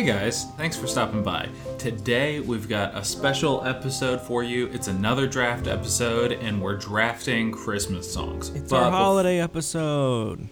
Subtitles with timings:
[0.00, 1.46] Hey guys, thanks for stopping by.
[1.76, 4.68] Today we've got a special episode for you.
[4.68, 8.48] It's another draft episode, and we're drafting Christmas songs.
[8.48, 10.48] It's But our bef- holiday episode.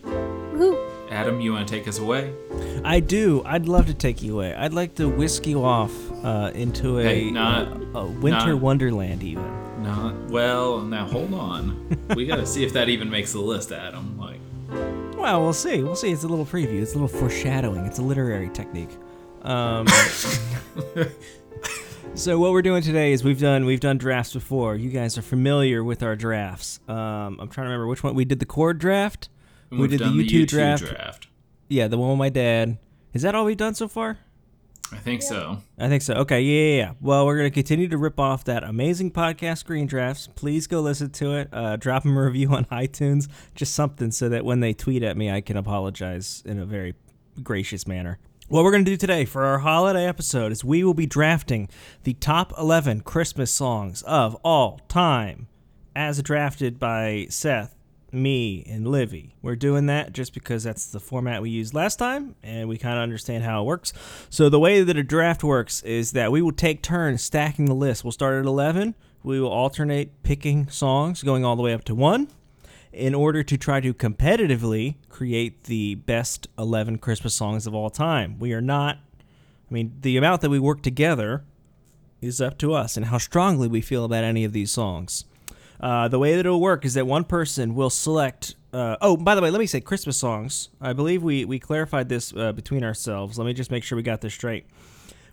[1.11, 2.35] Adam, you want to take us away?
[2.85, 3.43] I do.
[3.47, 4.53] I'd love to take you away.
[4.55, 8.61] I'd like to whisk you off uh, into a, Hey, not- a, a winter not-
[8.61, 9.83] wonderland, even.
[9.83, 10.83] Not well.
[10.83, 11.97] Now hold on.
[12.15, 14.19] we got to see if that even makes the list, Adam.
[14.19, 14.41] Like,
[15.17, 15.83] Well, we'll see.
[15.83, 16.13] We'll see.
[16.13, 16.83] It's a little preview.
[16.83, 17.87] It's a little foreshadowing.
[17.87, 18.91] It's a literary technique.
[19.43, 19.87] Um,
[22.15, 24.77] so what we're doing today is we've done we've done drafts before.
[24.77, 26.81] You guys are familiar with our drafts.
[26.89, 28.41] Um, I'm trying to remember which one we did.
[28.41, 29.29] The chord draft.
[29.71, 30.85] we did done the the U2 U2 draft.
[30.85, 31.29] draft.
[31.69, 32.79] Yeah, the one with my dad.
[33.13, 34.19] Is that all we've done so far?
[34.91, 35.59] I think so.
[35.79, 36.15] I think so.
[36.15, 36.93] Okay, yeah, yeah, yeah.
[37.01, 40.29] Well, we're gonna continue to rip off that amazing podcast, Green Drafts.
[40.35, 41.49] Please go listen to it.
[41.53, 45.17] Uh, drop them a review on iTunes, just something, so that when they tweet at
[45.17, 46.95] me, I can apologize in a very
[47.43, 48.19] gracious manner.
[48.51, 51.69] What we're gonna do today for our holiday episode is we will be drafting
[52.05, 55.49] the top eleven Christmas songs of all time,
[55.95, 57.75] as drafted by Seth,
[58.11, 59.35] me, and Livy.
[59.43, 62.97] We're doing that just because that's the format we used last time, and we kind
[62.97, 63.93] of understand how it works.
[64.31, 67.75] So the way that a draft works is that we will take turns stacking the
[67.75, 68.03] list.
[68.03, 68.95] We'll start at 11.
[69.23, 72.29] We will alternate picking songs going all the way up to 1
[72.93, 78.39] in order to try to competitively create the best 11 Christmas songs of all time.
[78.39, 78.99] We are not
[79.71, 81.45] I mean, the amount that we work together
[82.21, 85.25] is up to us and how strongly we feel about any of these songs.
[85.81, 88.57] Uh, the way that it'll work is that one person will select.
[88.73, 90.71] Uh, oh, by the way, let me say Christmas songs.
[90.81, 93.39] I believe we, we clarified this uh, between ourselves.
[93.39, 94.67] Let me just make sure we got this straight.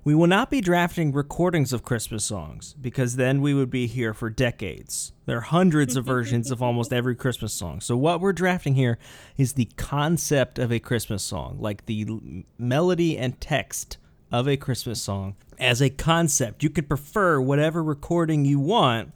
[0.05, 4.13] We will not be drafting recordings of Christmas songs because then we would be here
[4.13, 5.13] for decades.
[5.25, 7.81] There are hundreds of versions of almost every Christmas song.
[7.81, 8.99] So, what we're drafting here
[9.35, 13.97] is the concept of a Christmas song, like the melody and text
[14.31, 16.61] of a Christmas song as a concept.
[16.61, 19.11] You could prefer whatever recording you want,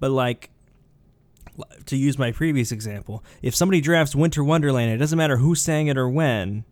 [0.00, 0.50] but like
[1.86, 5.86] to use my previous example, if somebody drafts Winter Wonderland, it doesn't matter who sang
[5.86, 6.64] it or when.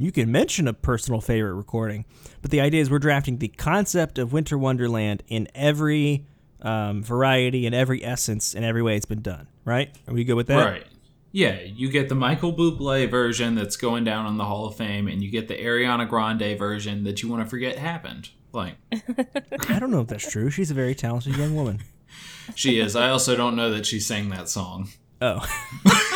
[0.00, 2.06] You can mention a personal favorite recording,
[2.40, 6.24] but the idea is we're drafting the concept of Winter Wonderland in every
[6.62, 9.48] um, variety and every essence and every way it's been done.
[9.66, 9.94] Right?
[10.08, 10.64] Are we good with that?
[10.64, 10.86] Right.
[11.32, 15.06] Yeah, you get the Michael Bublé version that's going down on the Hall of Fame,
[15.06, 18.30] and you get the Ariana Grande version that you want to forget happened.
[18.52, 18.76] Like,
[19.68, 20.48] I don't know if that's true.
[20.48, 21.82] She's a very talented young woman.
[22.54, 22.96] she is.
[22.96, 24.88] I also don't know that she sang that song.
[25.20, 25.46] Oh.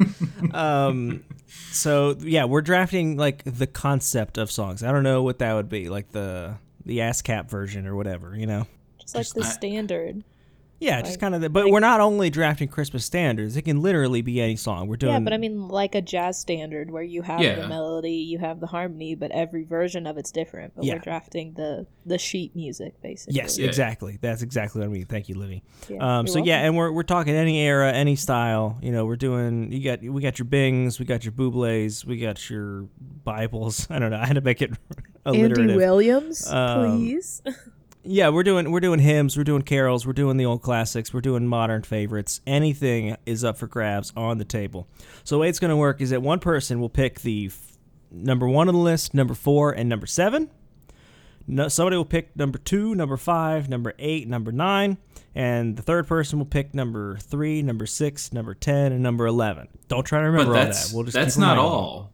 [0.52, 1.24] um
[1.70, 4.82] so yeah, we're drafting like the concept of songs.
[4.82, 8.46] I don't know what that would be, like the the ASCAP version or whatever, you
[8.46, 8.66] know.
[9.00, 10.24] Just like the I- standard.
[10.80, 11.40] Yeah, just kind of.
[11.40, 13.56] The, but we're not only drafting Christmas standards.
[13.56, 14.86] It can literally be any song.
[14.86, 15.12] We're doing.
[15.12, 17.56] Yeah, but I mean like a jazz standard where you have Yeah.
[17.56, 20.74] the melody, you have the harmony, but every version of it's different.
[20.76, 20.94] But Yeah.
[20.94, 23.34] we're drafting the the sheet music basically.
[23.34, 23.66] Yes, Yeah.
[23.66, 24.18] exactly.
[24.20, 25.06] That's exactly what I mean.
[25.06, 25.64] Thank you, Livy.
[25.88, 28.78] Yeah, Um, you're so yeah, and we're, we're talking any era, any style.
[28.80, 29.72] You know, we're doing.
[29.72, 32.86] You got we got your Bings, we got your Bublés, we got your
[33.24, 33.86] Bibles.
[33.90, 34.18] I don't know.
[34.18, 34.70] I had to make it
[35.26, 35.58] alliterative.
[35.58, 37.42] Andy Williams, Um, please.
[38.10, 41.20] Yeah, we're doing we're doing hymns, we're doing carols, we're doing the old classics, we're
[41.20, 42.40] doing modern favorites.
[42.46, 44.88] Anything is up for grabs on the table.
[45.24, 47.76] So the way it's going to work is that one person will pick the f-
[48.10, 50.48] number one on the list, number four, and number seven.
[51.46, 54.96] No, somebody will pick number two, number five, number eight, number nine,
[55.34, 59.68] and the third person will pick number three, number six, number ten, and number eleven.
[59.88, 60.90] Don't try to remember all that.
[60.94, 62.10] We'll just that's keep not all.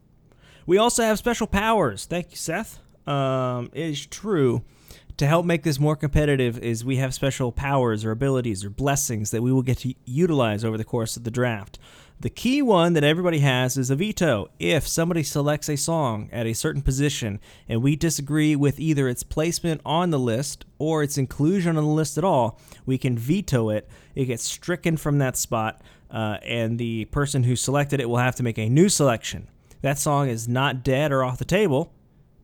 [0.65, 2.03] We also have special powers.
[2.03, 2.79] Thank you, Seth.
[3.07, 4.63] Um, it is true.
[5.17, 9.31] To help make this more competitive, is we have special powers or abilities or blessings
[9.31, 11.79] that we will get to utilize over the course of the draft.
[12.19, 14.49] The key one that everybody has is a veto.
[14.59, 17.39] If somebody selects a song at a certain position
[17.69, 21.89] and we disagree with either its placement on the list or its inclusion on the
[21.89, 23.87] list at all, we can veto it.
[24.15, 25.81] It gets stricken from that spot,
[26.11, 29.47] uh, and the person who selected it will have to make a new selection.
[29.81, 31.93] That song is not dead or off the table.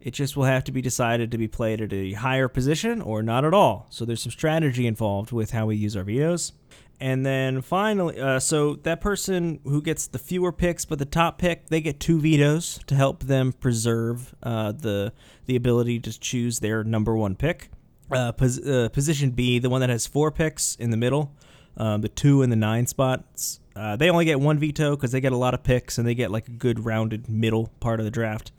[0.01, 3.21] It just will have to be decided to be played at a higher position or
[3.21, 3.87] not at all.
[3.89, 6.53] So there's some strategy involved with how we use our vetoes.
[6.99, 11.39] And then finally, uh, so that person who gets the fewer picks but the top
[11.39, 15.11] pick, they get two vetoes to help them preserve uh, the
[15.47, 17.69] the ability to choose their number one pick.
[18.11, 21.33] Uh, pos- uh, position B, the one that has four picks in the middle,
[21.77, 25.21] um, the two and the nine spots, uh, they only get one veto because they
[25.21, 28.05] get a lot of picks and they get like a good rounded middle part of
[28.05, 28.51] the draft.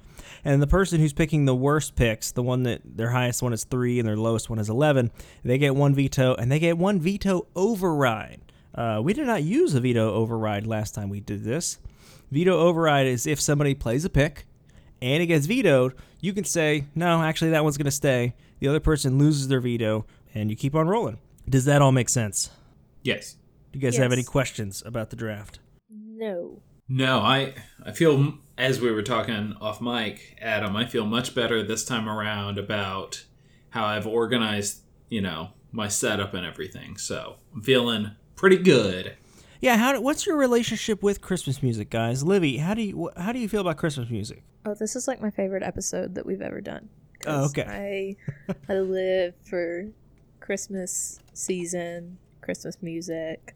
[0.45, 3.65] And the person who's picking the worst picks, the one that their highest one is
[3.65, 5.13] three and their lowest one is 11,
[5.45, 8.41] they get one veto and they get one veto override.
[8.75, 11.79] Uh, we did not use a veto override last time we did this.
[12.31, 14.47] Veto override is if somebody plays a pick
[15.01, 18.35] and it gets vetoed, you can say, no, actually, that one's going to stay.
[18.61, 21.19] The other person loses their veto, and you keep on rolling.
[21.49, 22.51] Does that all make sense?
[23.03, 23.37] Yes.
[23.73, 25.59] Do you guys have any questions about the draft?
[25.91, 26.61] No.
[26.89, 31.63] No, I I feel as we were talking off mic, Adam, I feel much better
[31.63, 33.25] this time around about
[33.71, 36.97] how I've organized, you know, my setup and everything.
[36.97, 39.17] So I'm feeling pretty good.
[39.61, 40.01] Yeah, how?
[40.01, 42.23] What's your relationship with Christmas music, guys?
[42.25, 44.43] Livy, how do you how do you feel about Christmas music?
[44.67, 46.89] Oh, this is like my favorite episode that we've ever done.
[47.27, 48.17] Oh, 'Cause okay.
[48.49, 49.87] I I live for
[50.41, 53.55] Christmas season, Christmas music,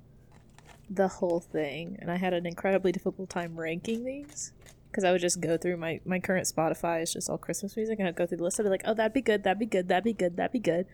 [0.88, 4.52] the whole thing, and I had an incredibly difficult time ranking these
[4.90, 7.98] because I would just go through my my current Spotify is just all Christmas music,
[7.98, 8.60] and I'd go through the list.
[8.60, 10.58] I'd be like, oh, that'd be good, that'd be good, that'd be good, that'd be
[10.60, 10.86] good,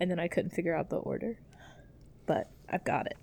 [0.00, 1.38] and then I couldn't figure out the order,
[2.26, 3.16] but I've got it.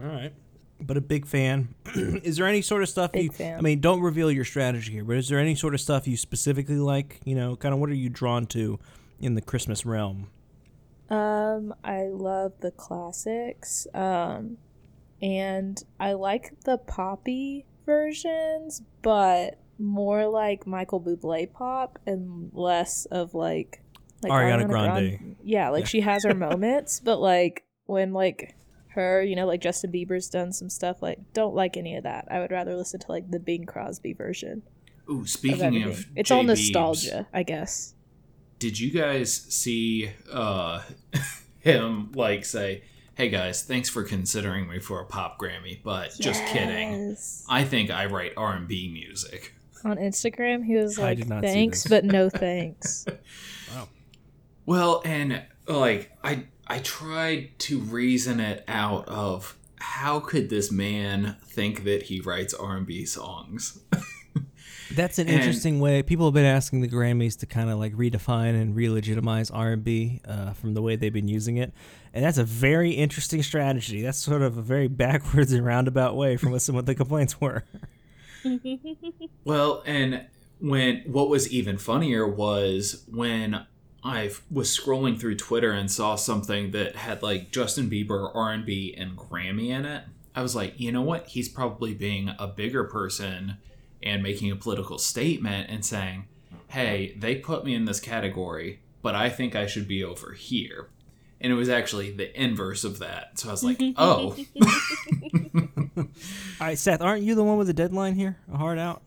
[0.00, 0.32] All right.
[0.80, 1.74] But a big fan.
[1.94, 3.30] is there any sort of stuff Big you?
[3.30, 3.56] fan.
[3.58, 5.04] I mean, don't reveal your strategy here.
[5.04, 7.20] But is there any sort of stuff you specifically like?
[7.24, 8.80] You know, kind of what are you drawn to
[9.20, 10.28] in the Christmas realm?
[11.08, 13.86] Um, I love the classics.
[13.94, 14.56] Um,
[15.22, 23.34] and I like the poppy versions, but more like Michael Bublé pop and less of
[23.34, 23.82] like
[24.22, 25.36] like Ariana Grande.
[25.42, 25.86] Yeah, like Yeah.
[25.86, 28.54] she has her moments, but like when like
[28.88, 31.00] her, you know, like Justin Bieber's done some stuff.
[31.00, 32.28] Like, don't like any of that.
[32.30, 34.62] I would rather listen to like the Bing Crosby version
[35.10, 35.88] Ooh, speaking everything.
[35.90, 36.34] of it's J.
[36.34, 37.94] all Beebs, nostalgia, I guess.
[38.58, 40.82] Did you guys see uh
[41.60, 42.82] him like say,
[43.14, 47.16] "Hey guys, thanks for considering me for a pop Grammy, but just kidding.
[47.48, 49.54] I think I write R&B music."
[49.84, 50.64] on Instagram.
[50.64, 53.04] He was like, did not see "Thanks, but no thanks."
[53.74, 53.88] wow.
[54.64, 61.36] Well, and like I I tried to reason it out of how could this man
[61.44, 63.80] think that he writes R&B songs?
[64.94, 66.02] That's an And- interesting way.
[66.04, 70.52] People have been asking the Grammys to kind of like redefine and re-legitimize R&B uh,
[70.52, 71.72] from the way they've been using it,
[72.14, 74.02] and that's a very interesting strategy.
[74.02, 77.40] That's sort of a very backwards and roundabout way from what some of the complaints
[77.40, 77.64] were.
[79.44, 80.26] Well, and
[80.58, 83.66] when what was even funnier was when
[84.04, 89.16] I was scrolling through Twitter and saw something that had like Justin Bieber, R&B, and
[89.16, 90.04] Grammy in it.
[90.34, 91.28] I was like, you know what?
[91.28, 93.58] He's probably being a bigger person
[94.02, 96.26] and making a political statement and saying,
[96.68, 100.88] "Hey, they put me in this category, but I think I should be over here."
[101.42, 103.38] And it was actually the inverse of that.
[103.38, 104.36] So I was like, "Oh,
[105.96, 106.06] All
[106.60, 108.36] right, Seth, aren't you the one with the deadline here?
[108.52, 109.02] A hard out.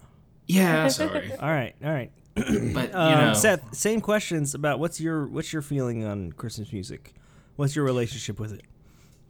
[0.48, 2.12] yeah, sorry." All right, all right.
[2.36, 2.46] But
[2.90, 7.14] you Um, know, Seth, same questions about what's your what's your feeling on Christmas music?
[7.56, 8.64] What's your relationship with it?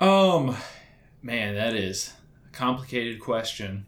[0.04, 0.58] Um,
[1.22, 2.14] man, that is
[2.48, 3.86] a complicated question.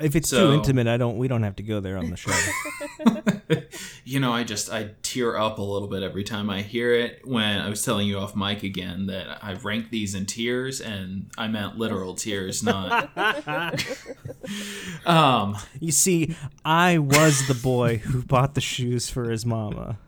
[0.00, 1.18] If it's too intimate, I don't.
[1.18, 2.32] We don't have to go there on the show.
[4.04, 7.26] you know, I just I tear up a little bit every time I hear it.
[7.26, 11.30] When I was telling you off mic again that I rank these in tears, and
[11.38, 13.10] I meant literal tears, not.
[15.06, 19.98] um, you see, I was the boy who bought the shoes for his mama.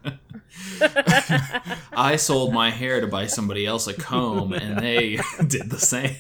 [1.92, 6.16] I sold my hair to buy somebody else a comb, and they did the same.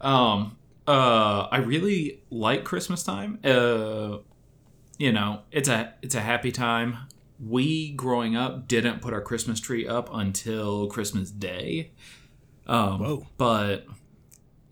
[0.00, 3.38] um, uh, I really like Christmas time.
[3.44, 4.18] Uh,
[4.98, 6.98] you know, it's a it's a happy time.
[7.44, 11.92] We growing up didn't put our Christmas tree up until Christmas Day.
[12.66, 13.26] Um, Whoa.
[13.36, 13.86] But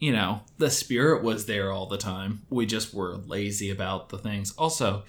[0.01, 2.43] you know, the spirit was there all the time.
[2.51, 4.53] We just were lazy about the things.
[4.57, 5.05] Also,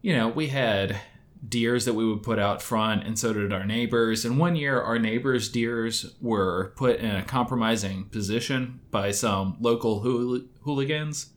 [0.00, 1.00] you know, we had
[1.48, 4.24] deers that we would put out front, and so did our neighbors.
[4.24, 10.00] And one year, our neighbors' deers were put in a compromising position by some local
[10.00, 11.30] hool- hooligans.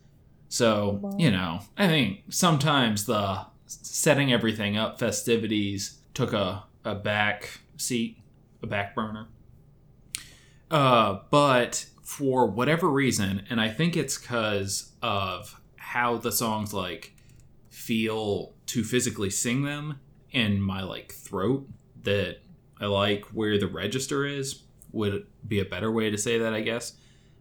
[0.48, 1.16] So, Wow.
[1.18, 8.18] you know, I think sometimes the setting everything up festivities took a, a back seat,
[8.62, 9.26] a back burner.
[10.70, 17.12] Uh, but for whatever reason, and I think it's because of how the songs like
[17.70, 21.68] feel to physically sing them in my like throat
[22.02, 22.38] that
[22.80, 26.60] I like where the register is would be a better way to say that I
[26.60, 26.94] guess.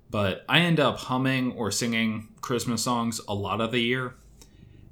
[0.09, 4.15] But I end up humming or singing Christmas songs a lot of the year.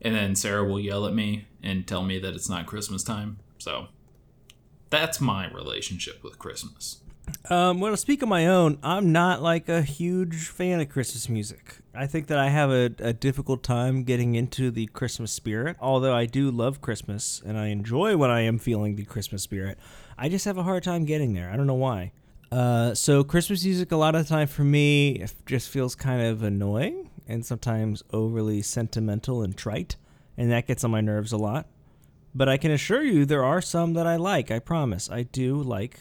[0.02, 3.40] And then Sarah will yell at me and tell me that it's not Christmas time.
[3.58, 3.88] So
[4.90, 6.98] that's my relationship with Christmas.
[7.50, 11.30] Um, well, to speak of my own, I'm not like a huge fan of Christmas
[11.30, 11.78] music.
[11.96, 15.78] I think that I have a, a difficult time getting into the Christmas spirit.
[15.80, 19.78] Although I do love Christmas and I enjoy when I am feeling the Christmas spirit,
[20.18, 21.52] I just have a hard time getting there.
[21.52, 22.12] I don't know why.
[22.52, 26.42] Uh, so Christmas music, a lot of the time for me, just feels kind of
[26.44, 29.96] annoying and sometimes overly sentimental and trite.
[30.38, 31.68] and that gets on my nerves a lot.
[32.36, 34.50] But I can assure you there are some that I like.
[34.50, 35.10] I promise.
[35.10, 36.00] I do like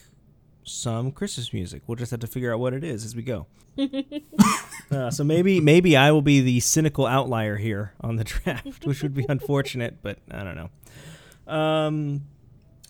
[0.65, 1.83] some Christmas music.
[1.87, 3.47] We'll just have to figure out what it is as we go.
[4.91, 9.03] uh, so maybe maybe I will be the cynical outlier here on the draft, which
[9.03, 11.53] would be unfortunate, but I don't know.
[11.53, 12.23] Um,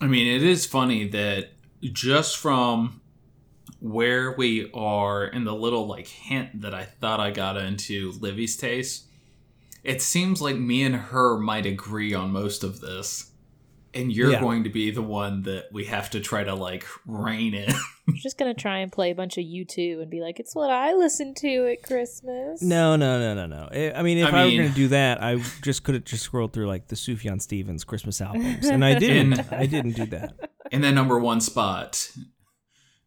[0.01, 1.51] I mean, it is funny that
[1.81, 3.01] just from
[3.79, 8.55] where we are and the little like hint that I thought I got into Livy's
[8.55, 9.07] taste,
[9.83, 13.31] it seems like me and her might agree on most of this.
[13.95, 14.41] And you're Yeah.
[14.41, 17.69] going to be the one that we have to try to like rein in.
[18.07, 20.69] I'm just gonna try and play a bunch of U2 and be like, it's what
[20.71, 22.61] I listen to at Christmas.
[22.61, 23.69] no, no, no, no, no.
[23.71, 25.95] I I mean, if I I, mean- were going to do that, I just could
[25.95, 29.39] have just scrolled through like the Sufjan Stevens Christmas albums, and I didn't.
[29.39, 30.33] And- I didn't do that.
[30.71, 32.11] In the number one spot,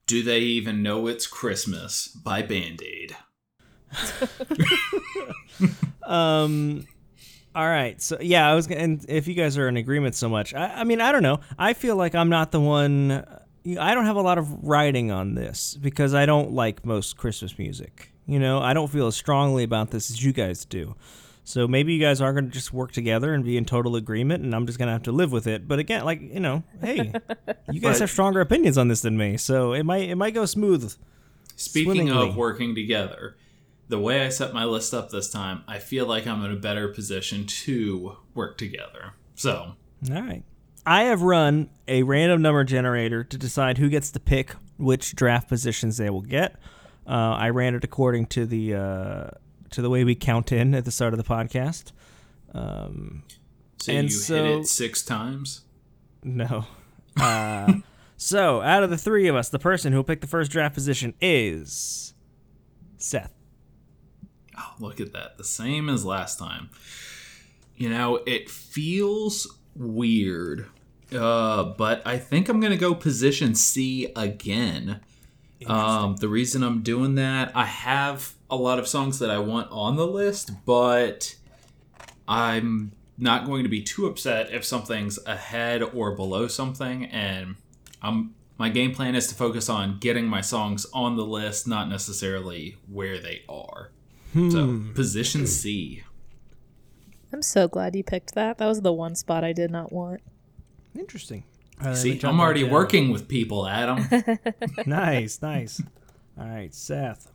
[0.06, 3.16] Do They Even Know It's Christmas by Band Aid.
[6.06, 6.86] Um.
[7.56, 8.00] All right.
[8.02, 8.66] So yeah, I was.
[8.66, 11.22] gonna And if you guys are in agreement so much, I, I mean, I don't
[11.22, 11.40] know.
[11.58, 13.10] I feel like I'm not the one.
[13.12, 13.40] Uh,
[13.80, 17.58] I don't have a lot of writing on this because I don't like most Christmas
[17.58, 18.12] music.
[18.26, 20.96] You know, I don't feel as strongly about this as you guys do.
[21.44, 24.42] So maybe you guys are going to just work together and be in total agreement,
[24.44, 25.66] and I'm just going to have to live with it.
[25.66, 27.12] But again, like you know, hey,
[27.72, 30.34] you guys But- have stronger opinions on this than me, so it might it might
[30.34, 30.92] go smooth.
[31.58, 32.28] Speaking Swimmingly.
[32.28, 33.36] of working together,
[33.88, 36.56] the way I set my list up this time, I feel like I'm in a
[36.56, 39.12] better position to work together.
[39.36, 39.74] So,
[40.12, 40.42] All right.
[40.84, 45.48] I have run a random number generator to decide who gets to pick which draft
[45.48, 46.56] positions they will get.
[47.06, 49.30] Uh, I ran it according to the uh,
[49.70, 51.92] to the way we count in at the start of the podcast.
[52.54, 53.22] Um,
[53.78, 55.64] so And you so- hit it six times.
[56.22, 56.66] no.
[57.18, 57.72] Uh,
[58.18, 60.74] so, out of the three of us, the person who will pick the first draft
[60.74, 62.12] position is
[62.98, 63.32] Seth.
[64.58, 65.38] Oh, look at that.
[65.38, 66.70] The same as last time.
[67.76, 70.66] You know, it feels weird.
[71.14, 75.00] Uh, but I think I'm going to go position C again.
[75.66, 79.70] Um, the reason I'm doing that, I have a lot of songs that I want
[79.70, 81.34] on the list, but
[82.28, 87.06] I'm not going to be too upset if something's ahead or below something.
[87.06, 87.56] And
[88.02, 91.88] I'm my game plan is to focus on getting my songs on the list, not
[91.88, 93.90] necessarily where they are.
[94.36, 96.02] So position C.
[97.32, 98.58] I'm so glad you picked that.
[98.58, 100.20] That was the one spot I did not want.
[100.98, 101.44] Interesting.
[101.80, 102.70] All right, let me See, I'm already down.
[102.70, 104.06] working with people, Adam.
[104.86, 105.80] nice, nice.
[106.38, 107.30] All right, Seth.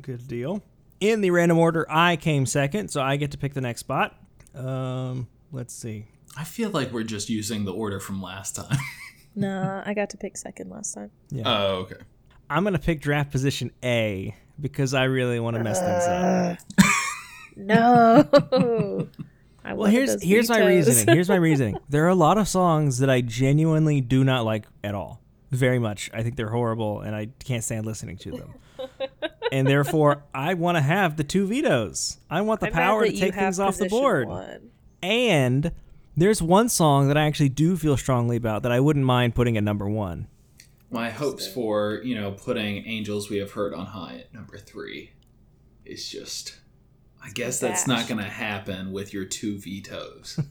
[0.00, 0.62] Good deal.
[1.00, 4.16] In the random order, I came second, so I get to pick the next spot.
[4.54, 6.06] Um, let's see.
[6.36, 8.78] I feel like we're just using the order from last time.
[9.34, 11.10] Nah, I got to pick second last time.
[11.30, 11.42] Yeah.
[11.46, 11.96] Oh, okay.
[12.50, 16.58] I'm gonna pick draft position A because I really want to mess things up.
[17.56, 18.26] No.
[19.64, 21.14] I Well, here's here's my reasoning.
[21.14, 21.76] Here's my reasoning.
[21.88, 25.20] There are a lot of songs that I genuinely do not like at all.
[25.50, 26.10] Very much.
[26.14, 28.54] I think they're horrible, and I can't stand listening to them.
[29.52, 32.16] and therefore, I want to have the two vetoes.
[32.30, 34.28] I want the I'm power to take things off the board.
[34.28, 34.70] one.
[35.02, 35.72] And
[36.16, 39.58] there's one song that I actually do feel strongly about that I wouldn't mind putting
[39.58, 40.26] at number one.
[40.92, 45.12] My hopes for, you know, putting Angels We Have Heard on High at number three
[45.84, 46.58] is just.
[47.24, 50.38] I guess that's not going to happen with your two vetoes.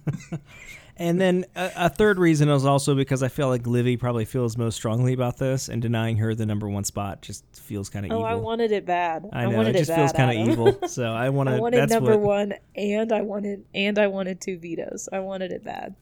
[0.98, 4.56] And then a, a third reason is also because I feel like Livy probably feels
[4.56, 8.12] most strongly about this, and denying her the number one spot just feels kind of
[8.12, 8.26] Oh, evil.
[8.28, 9.28] I wanted it bad.
[9.34, 10.78] I know wanted it just it feels kind of evil.
[10.88, 11.62] So I want I to.
[11.62, 12.28] wanted That's number what.
[12.28, 15.10] one, and I wanted and I wanted two vetoes.
[15.12, 15.96] I wanted it bad.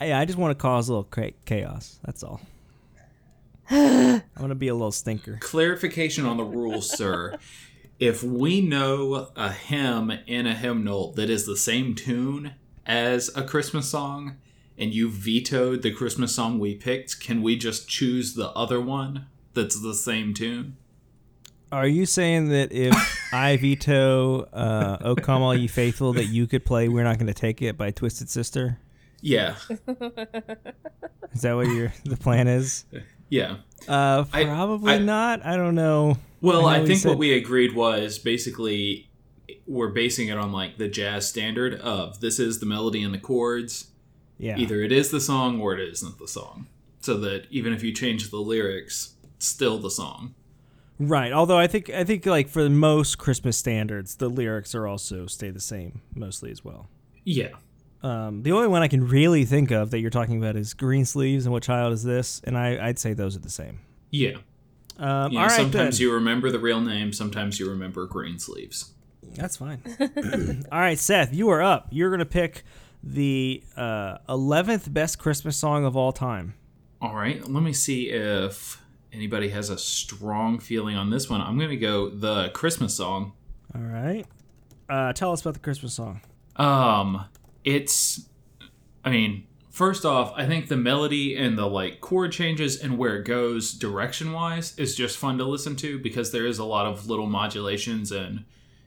[0.00, 1.98] Yeah, I just want to cause a little cha- chaos.
[2.06, 2.40] That's all.
[3.70, 5.38] I want to be a little stinker.
[5.40, 7.38] Clarification on the rules, sir.
[7.98, 12.54] If we know a hymn in a hymnal that is the same tune
[12.84, 14.36] as a Christmas song,
[14.78, 19.26] and you vetoed the Christmas song we picked, can we just choose the other one
[19.54, 20.76] that's the same tune?
[21.72, 22.94] Are you saying that if
[23.32, 27.26] I veto uh, "O Come All Ye Faithful" that you could play "We're Not Going
[27.26, 28.78] to Take It" by Twisted Sister?
[29.20, 29.56] Yeah,
[31.32, 32.84] Is that what your the plan is?
[33.28, 33.56] yeah.
[33.88, 35.44] Uh, probably I- not.
[35.44, 36.18] I don't know.
[36.40, 39.08] Well, I I, know we think said- what we agreed was basically
[39.66, 43.18] we're basing it on like the jazz standard of this is the melody and the
[43.18, 43.88] chords.
[44.38, 44.56] Yeah.
[44.58, 46.66] Either it is the song or it isn't the song.
[47.00, 50.34] So that even if you change the lyrics, it's still the song.
[50.98, 51.32] Right.
[51.32, 55.50] Although I think I think like for most Christmas standards, the lyrics are also stay
[55.50, 56.88] the same mostly as well.
[57.24, 57.48] Yeah.
[58.02, 61.04] Um, the only one I can really think of that you're talking about is Green
[61.04, 63.80] Sleeves and What Child Is This, and I, I'd say those are the same.
[64.10, 64.36] Yeah.
[64.98, 66.02] Um, You know, all right, sometimes then.
[66.06, 68.92] you remember the real name, sometimes you remember green sleeves.
[69.34, 69.80] That's fine.
[70.72, 71.88] all right, Seth, you are up.
[71.90, 72.64] You're gonna pick
[73.02, 76.54] the uh, 11th best Christmas song of all time.
[77.00, 78.80] All right, let me see if
[79.12, 81.40] anybody has a strong feeling on this one.
[81.40, 83.32] I'm going to go the Christmas song.
[83.74, 84.26] All right.
[84.88, 86.20] Uh, tell us about the Christmas song.
[86.56, 87.24] Um,
[87.66, 88.28] it's,
[89.04, 93.16] I mean, first off, I think the melody and the like chord changes and where
[93.16, 96.86] it goes direction wise is just fun to listen to because there is a lot
[96.86, 98.44] of little modulations and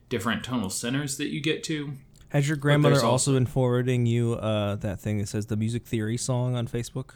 [0.08, 1.92] different tonal centers that you get to.
[2.30, 6.16] Has your grandmother also been forwarding you uh, that thing that says the music theory
[6.16, 7.14] song on Facebook?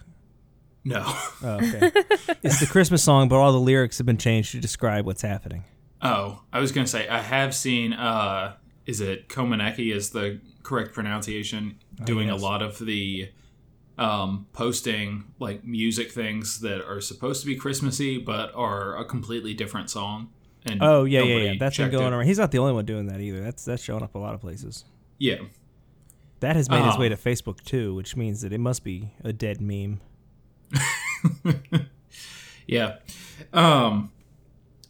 [0.84, 1.02] No.
[1.42, 1.90] Oh, okay.
[2.42, 5.64] it's the Christmas song, but all the lyrics have been changed to describe what's happening.
[6.02, 7.94] Oh, I was gonna say I have seen.
[7.94, 9.94] uh Is it Komaneki?
[9.94, 11.78] Is the correct pronunciation?
[12.04, 12.40] Doing yes.
[12.40, 13.30] a lot of the
[13.96, 19.54] um posting like music things that are supposed to be Christmassy but are a completely
[19.54, 20.30] different song.
[20.66, 21.54] And Oh yeah, yeah, yeah.
[21.60, 22.16] That's been going it.
[22.16, 22.26] around.
[22.26, 23.40] He's not the only one doing that either.
[23.40, 24.84] That's that's showing up a lot of places.
[25.18, 25.42] Yeah.
[26.40, 27.00] That has made its Oh.
[27.00, 30.00] way to Facebook too, which means that it must be a dead meme.
[32.66, 32.96] Yeah.
[33.52, 34.10] Um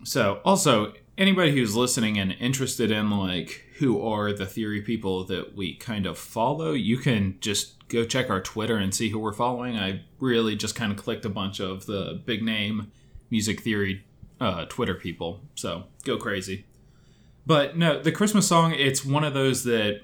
[0.04, 5.57] so also anybody who's listening and interested in like who are the theory people that
[5.57, 9.33] we kind of follow, you can just go check our Twitter and see who we're
[9.33, 9.76] following.
[9.76, 12.93] I really just kind of clicked a bunch of the big name
[13.31, 14.04] music theory
[14.40, 15.40] uh, Twitter people.
[15.57, 16.66] So go crazy.
[17.47, 20.00] But no, the Christmas song, it's one of those that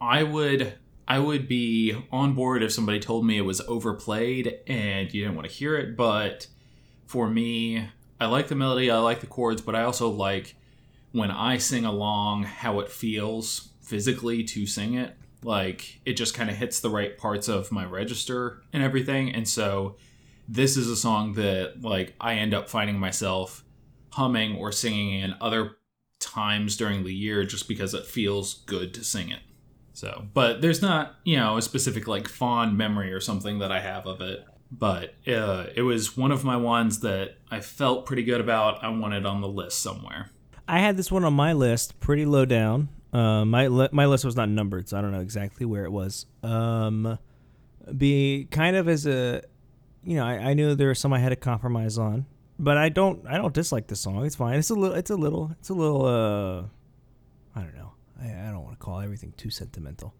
[0.00, 0.74] I would
[1.06, 5.36] I would be on board if somebody told me it was overplayed and you didn't
[5.36, 6.46] want to hear it, but
[7.06, 7.88] for me,
[8.20, 10.56] I like the melody, I like the chords, but I also like
[11.12, 15.16] when I sing along how it feels physically to sing it.
[15.44, 19.34] Like it just kind of hits the right parts of my register and everything.
[19.34, 19.96] And so
[20.48, 23.64] this is a song that like I end up finding myself
[24.10, 25.76] humming or singing in other
[26.20, 29.40] times during the year just because it feels good to sing it.
[29.94, 33.80] So, but there's not, you know, a specific like fond memory or something that I
[33.80, 34.44] have of it.
[34.70, 38.82] But uh, it was one of my ones that I felt pretty good about.
[38.82, 40.30] I wanted on the list somewhere.
[40.68, 42.88] I had this one on my list, pretty low down.
[43.12, 45.92] Uh, my li- my list was not numbered, so I don't know exactly where it
[45.92, 46.26] was.
[46.42, 47.18] Um,
[47.96, 49.42] be kind of as a,
[50.04, 52.26] you know, I, I knew there were some I had to compromise on,
[52.58, 54.24] but I don't I don't dislike the song.
[54.24, 54.58] It's fine.
[54.58, 56.62] It's a little it's a little it's a little uh,
[57.54, 57.92] I don't know.
[58.20, 60.14] I, I don't want to call everything too sentimental.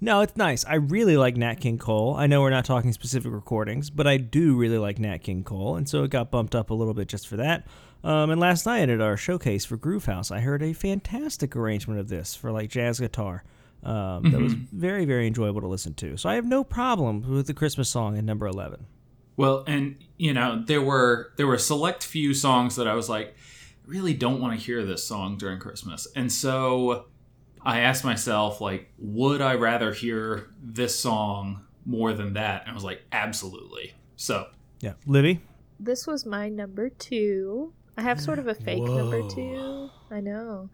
[0.00, 0.64] No, it's nice.
[0.64, 2.14] I really like Nat King Cole.
[2.16, 5.74] I know we're not talking specific recordings, but I do really like Nat King Cole,
[5.74, 7.66] and so it got bumped up a little bit just for that.
[8.04, 11.98] Um, and last night at our showcase for Groove House, I heard a fantastic arrangement
[11.98, 13.42] of this for like jazz guitar.
[13.82, 16.16] Um, That was very, very enjoyable to listen to.
[16.16, 18.86] So I have no problem with the Christmas song at number eleven.
[19.36, 23.08] Well, and you know, there were there were a select few songs that I was
[23.08, 26.06] like, I really don't want to hear this song during Christmas.
[26.14, 27.06] And so
[27.68, 32.62] I asked myself like, would I rather hear this song more than that?
[32.62, 33.92] And I was like, absolutely.
[34.16, 34.46] So,
[34.80, 35.42] Yeah, Livy.
[35.78, 37.74] This was my number two.
[37.98, 39.90] I have sort of a fake number two.
[40.10, 40.70] I know.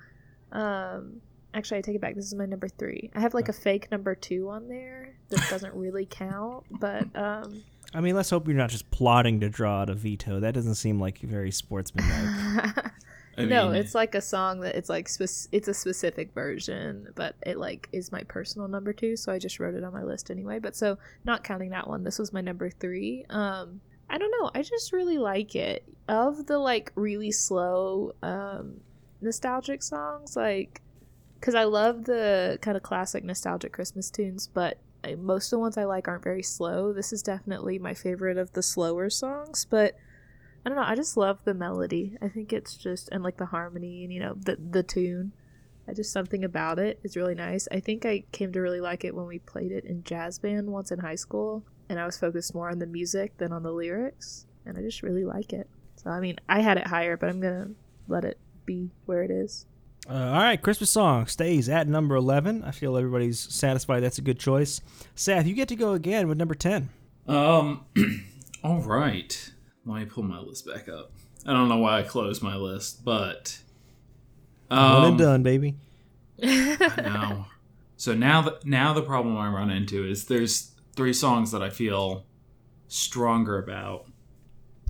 [0.52, 1.20] Um,
[1.52, 2.14] actually, I take it back.
[2.14, 3.10] This is my number three.
[3.12, 5.16] I have like a fake number two on there.
[5.30, 9.48] This doesn't really count, but um, I mean, let's hope you're not just plotting to
[9.48, 10.38] draw out a veto.
[10.38, 12.92] That doesn't seem like very sportsmanlike.
[13.36, 17.08] I no, mean, it's like a song that it's like spec- it's a specific version,
[17.14, 20.02] but it like is my personal number two, so I just wrote it on my
[20.02, 20.58] list anyway.
[20.58, 23.24] But so not counting that one, this was my number three.
[23.30, 25.84] Um, I don't know, I just really like it.
[26.08, 28.80] Of the like really slow, um,
[29.20, 30.80] nostalgic songs, like
[31.40, 34.78] because I love the kind of classic nostalgic Christmas tunes, but
[35.18, 36.92] most of the ones I like aren't very slow.
[36.92, 39.94] This is definitely my favorite of the slower songs, but
[40.64, 40.84] I don't know.
[40.84, 42.16] I just love the melody.
[42.22, 45.32] I think it's just and like the harmony and you know the the tune.
[45.86, 47.68] I just something about it is really nice.
[47.70, 50.72] I think I came to really like it when we played it in jazz band
[50.72, 53.72] once in high school, and I was focused more on the music than on the
[53.72, 55.68] lyrics, and I just really like it.
[55.96, 57.70] So I mean, I had it higher, but I'm gonna
[58.08, 59.66] let it be where it is.
[60.08, 62.62] Uh, all right, Christmas song stays at number 11.
[62.62, 64.82] I feel everybody's satisfied that's a good choice.
[65.14, 66.90] Seth, you get to go again with number 10.
[67.26, 67.86] um,
[68.62, 69.52] all right.
[69.86, 71.12] Let me pull my list back up.
[71.46, 73.58] I don't know why I closed my list, but
[74.68, 75.76] One um, and done, baby.
[76.42, 77.46] No.
[77.96, 81.70] So now the now the problem I run into is there's three songs that I
[81.70, 82.24] feel
[82.88, 84.06] stronger about,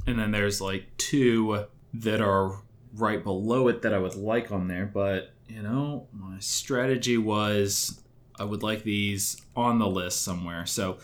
[0.06, 2.62] and then there's like two that are
[2.94, 4.86] right below it that I would like on there.
[4.86, 8.00] But you know, my strategy was
[8.38, 10.66] I would like these on the list somewhere.
[10.66, 10.98] So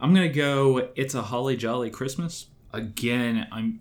[0.00, 0.90] I'm gonna go.
[0.96, 3.46] It's a holly jolly Christmas again.
[3.52, 3.80] I'm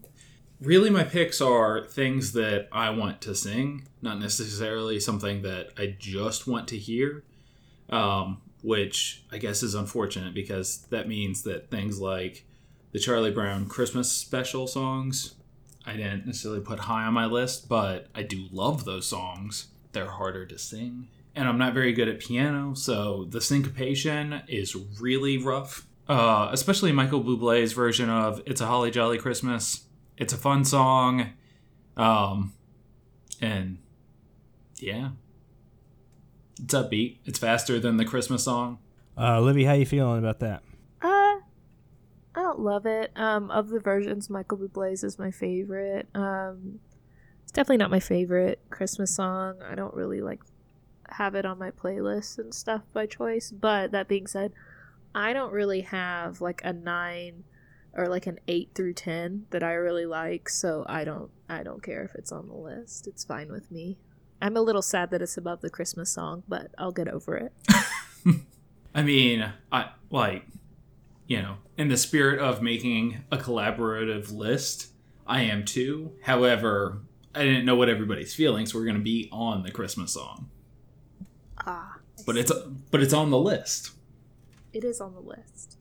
[0.59, 5.95] really my picks are things that I want to sing, not necessarily something that I
[5.97, 7.23] just want to hear.
[7.89, 12.45] Um, which I guess is unfortunate because that means that things like
[12.91, 15.33] the Charlie Brown Christmas special songs
[15.85, 19.67] I didn't necessarily put high on my list, but I do love those songs.
[19.91, 21.07] They're harder to sing.
[21.35, 25.87] And I'm not very good at piano, so the syncopation is really rough.
[26.07, 29.85] Uh, especially Michael Bublé's version of "It's a Holly Jolly Christmas."
[30.17, 31.31] It's a fun song,
[31.97, 32.53] um,
[33.39, 33.77] and
[34.77, 35.11] yeah,
[36.61, 37.17] it's upbeat.
[37.25, 38.79] It's faster than the Christmas song.
[39.17, 40.63] Uh, Livy, how you feeling about that?
[41.01, 41.41] Uh, I
[42.35, 43.11] don't love it.
[43.15, 46.07] Um, of the versions, Michael Bublé's is my favorite.
[46.15, 46.79] Um,
[47.43, 49.55] it's definitely not my favorite Christmas song.
[49.67, 50.41] I don't really like
[51.09, 53.51] have it on my playlist and stuff by choice.
[53.51, 54.53] But that being said,
[55.13, 57.43] I don't really have like a nine
[57.93, 60.49] or like an eight through ten that I really like.
[60.49, 63.07] So I don't I don't care if it's on the list.
[63.07, 63.97] It's fine with me.
[64.41, 67.53] I'm a little sad that it's above the Christmas song, but I'll get over it.
[68.95, 70.45] I mean, I like,
[71.27, 74.87] you know, in the spirit of making a collaborative list,
[75.27, 76.13] I am too.
[76.23, 77.01] However,
[77.35, 80.49] I didn't know what everybody's feeling, so we're going to be on the Christmas song.
[81.65, 82.51] Ah, But it's
[82.89, 83.91] but it's on the list.
[84.73, 85.77] It is on the list.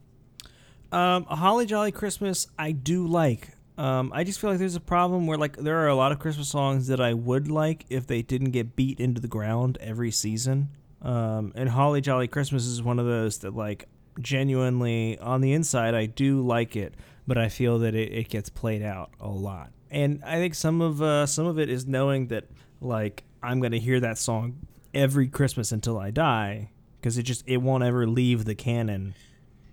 [0.93, 3.51] Um, a Holly Jolly Christmas, I do like.
[3.79, 6.19] Um, I just feel like there's a problem where like there are a lot of
[6.19, 10.11] Christmas songs that I would like if they didn't get beat into the ground every
[10.11, 10.69] season.
[11.01, 13.89] Um, and Holly Jolly Christmas is one of those that like
[14.21, 16.95] genuinely on the inside I do like it,
[17.27, 19.71] but I feel that it, it gets played out a lot.
[19.91, 22.45] And I think some of uh, some of it is knowing that
[22.83, 24.59] like I'm gonna hear that song
[24.93, 29.15] every Christmas until I die because it just it won't ever leave the canon.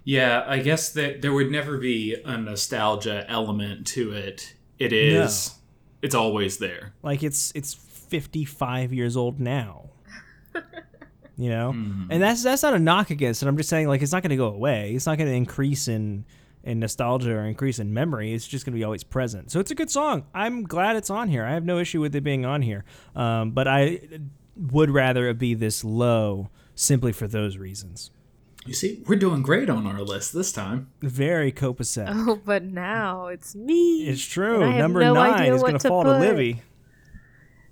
[0.04, 4.56] Yeah, I guess that there would never be a nostalgia element to it.
[4.80, 5.56] It is.
[6.02, 6.94] It's always there.
[7.04, 9.90] like it's it's 55 years old now.
[11.40, 11.70] You know?
[11.70, 13.48] And that's that's not a knock against it.
[13.48, 14.94] I'm just saying like it's not going to go away.
[14.96, 16.26] It's not going to increase in
[16.64, 18.34] in nostalgia or increase in memory.
[18.34, 19.52] It's just going to be always present.
[19.52, 20.26] So it's a good song.
[20.34, 21.46] I'm glad it's on here.
[21.46, 22.86] I have no issue with it being on here.
[23.16, 24.00] Um, but i
[24.72, 28.12] would rather it be this low simply for those reasons
[28.66, 30.90] You see, we're doing great on our list this time.
[31.02, 34.08] very copacetic Oh, but now it's me.
[34.08, 36.62] it's true And I have number no nine is going to to fall to livy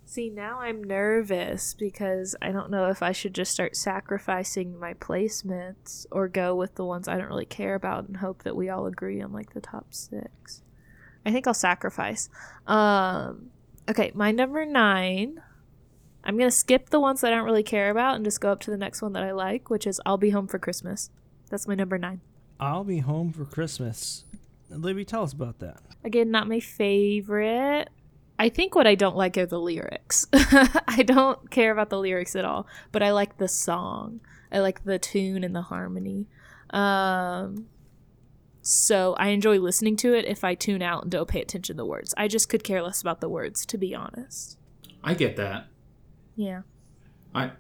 [0.07, 4.93] See, now I'm nervous because I don't know if I should just start sacrificing my
[4.93, 8.69] placements or go with the ones I don't really care about and hope that we
[8.69, 10.61] all agree on like the top six.
[11.25, 12.29] I think I'll sacrifice.
[12.67, 13.47] Um,
[13.89, 15.41] okay, my number nine.
[16.25, 18.59] I'm gonna skip the ones that I don't really care about and just go up
[18.61, 21.09] to the next one that I like, which is "I'll Be Home for Christmas."
[21.49, 22.21] That's my number nine.
[22.59, 24.23] i'll be home for christmas
[24.69, 27.89] livy tell us about that Again, not my favorite.
[28.38, 30.27] I think what I don't like are the lyrics.
[30.33, 34.19] I don't care about the lyrics at all, but I like the song.
[34.51, 36.27] I like the tune and the harmony.
[36.69, 37.67] Um,
[38.61, 41.77] so I enjoy listening to it if I tune out and don't pay attention to
[41.77, 42.13] the words.
[42.17, 44.57] I just could care less about the words, to be honest.
[45.03, 45.67] I get that.
[46.35, 46.61] Yeah.
[47.33, 47.51] I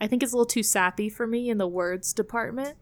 [0.00, 2.76] I think it's a little too sappy for me in the words department.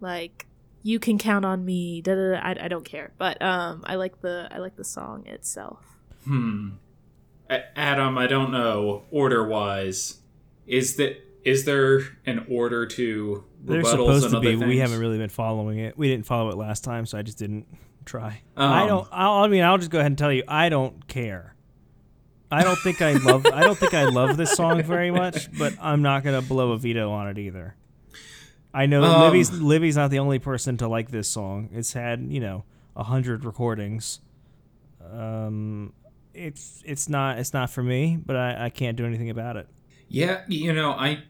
[0.00, 0.46] Like
[0.82, 2.00] you can count on me.
[2.00, 2.38] Da, da, da.
[2.38, 5.84] I, I don't care, but um, I like the I like the song itself.
[6.24, 6.70] hmm.
[7.50, 10.18] A- Adam, I don't know order wise.
[10.66, 14.56] Is that is there an order to They're rebuttals supposed and to other be.
[14.56, 14.68] things?
[14.68, 15.98] We haven't really been following it.
[15.98, 17.66] We didn't follow it last time, so I just didn't
[18.04, 18.40] try.
[18.56, 19.08] Um, I don't.
[19.10, 21.54] I'll, I mean, I'll just go ahead and tell you, I don't care.
[22.50, 23.46] I don't think I love.
[23.46, 26.78] I don't think I love this song very much, but I'm not gonna blow a
[26.78, 27.76] veto on it either.
[28.74, 31.68] I know Um, Livy's Livy's not the only person to like this song.
[31.72, 32.64] It's had you know
[32.96, 34.20] a hundred recordings.
[35.12, 35.92] Um,
[36.34, 39.68] it's it's not it's not for me, but I, I can't do anything about it.
[40.08, 41.22] Yeah, you know, I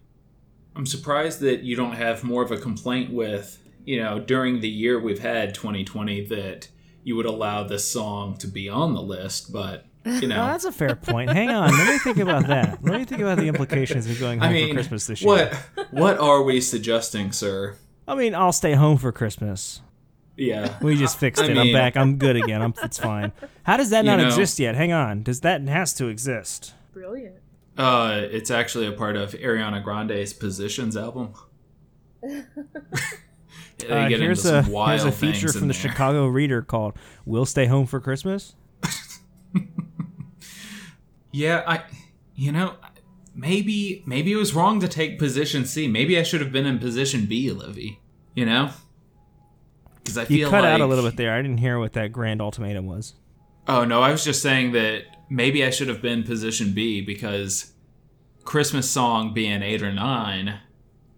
[0.75, 4.69] I'm surprised that you don't have more of a complaint with, you know, during the
[4.69, 6.69] year we've had 2020 that
[7.03, 10.65] you would allow this song to be on the list, but you know, Well, that's
[10.65, 11.31] a fair point.
[11.31, 12.83] Hang on, let me think about that.
[12.83, 15.29] Let me think about the implications of going home I mean, for Christmas this year.
[15.29, 15.55] what
[15.91, 17.77] what are we suggesting, sir?
[18.09, 19.83] I mean, I'll stay home for Christmas.
[20.37, 20.79] Yeah.
[20.81, 21.59] We just fixed I it.
[21.59, 21.97] I'm back.
[21.97, 22.63] I'm good again.
[22.63, 23.33] I'm, it's fine.
[23.65, 24.75] How does that not know- exist yet?
[24.75, 25.23] Hang on.
[25.23, 26.73] Does that it has to exist?
[26.95, 27.37] Brilliant.
[27.77, 31.35] Uh, it's actually a part of Ariana Grande's Positions album.
[32.23, 32.43] they
[33.89, 35.91] Uh, here's a wild here's a feature from the there.
[35.91, 38.55] Chicago Reader called "We'll Stay Home for Christmas."
[41.33, 41.83] Yeah, I,
[42.35, 42.75] you know,
[43.35, 45.87] maybe maybe it was wrong to take position C.
[45.89, 48.01] Maybe I should have been in position B, Livy.
[48.35, 48.71] You know,
[49.97, 51.33] because I You cut like out a little bit there.
[51.35, 53.15] I didn't hear what that grand ultimatum was.
[53.69, 57.73] Oh no, I was just saying that maybe I should have been position B because
[58.45, 60.59] Christmas song being eight or nine,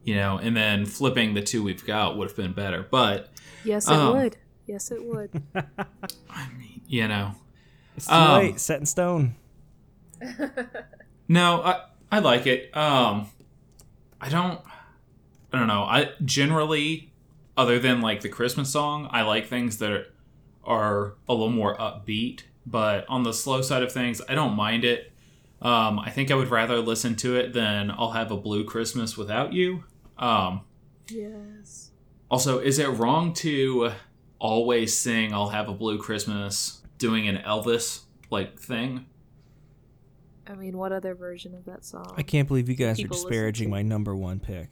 [0.05, 2.87] you know, and then flipping the two we've got would have been better.
[2.91, 3.29] But
[3.65, 4.37] Yes, it Um, would.
[4.67, 5.43] Yes, it would.
[5.55, 7.33] I mean, you know,
[7.97, 8.61] It's too Um, late.
[8.61, 9.35] Set in stone.
[11.29, 12.77] no, I I like it.
[12.77, 13.29] Um,
[14.21, 14.61] I don't,
[15.53, 15.83] I don't know.
[15.83, 17.13] I generally,
[17.57, 20.09] other than like the Christmas song, I like things that
[20.65, 22.43] are a little more upbeat.
[22.67, 25.13] But on the slow side of things, I don't mind it.
[25.61, 29.17] Um, I think I would rather listen to it than I'll have a blue Christmas
[29.17, 29.85] without you.
[30.19, 30.63] Um,
[31.09, 31.91] yes.
[32.31, 33.93] Also, is it wrong to
[34.39, 39.07] always sing "I'll Have a Blue Christmas" doing an Elvis like thing?
[40.53, 42.13] I mean, what other version of that song?
[42.19, 44.69] I can't believe you guys are People listen disparaging to- my number one pick.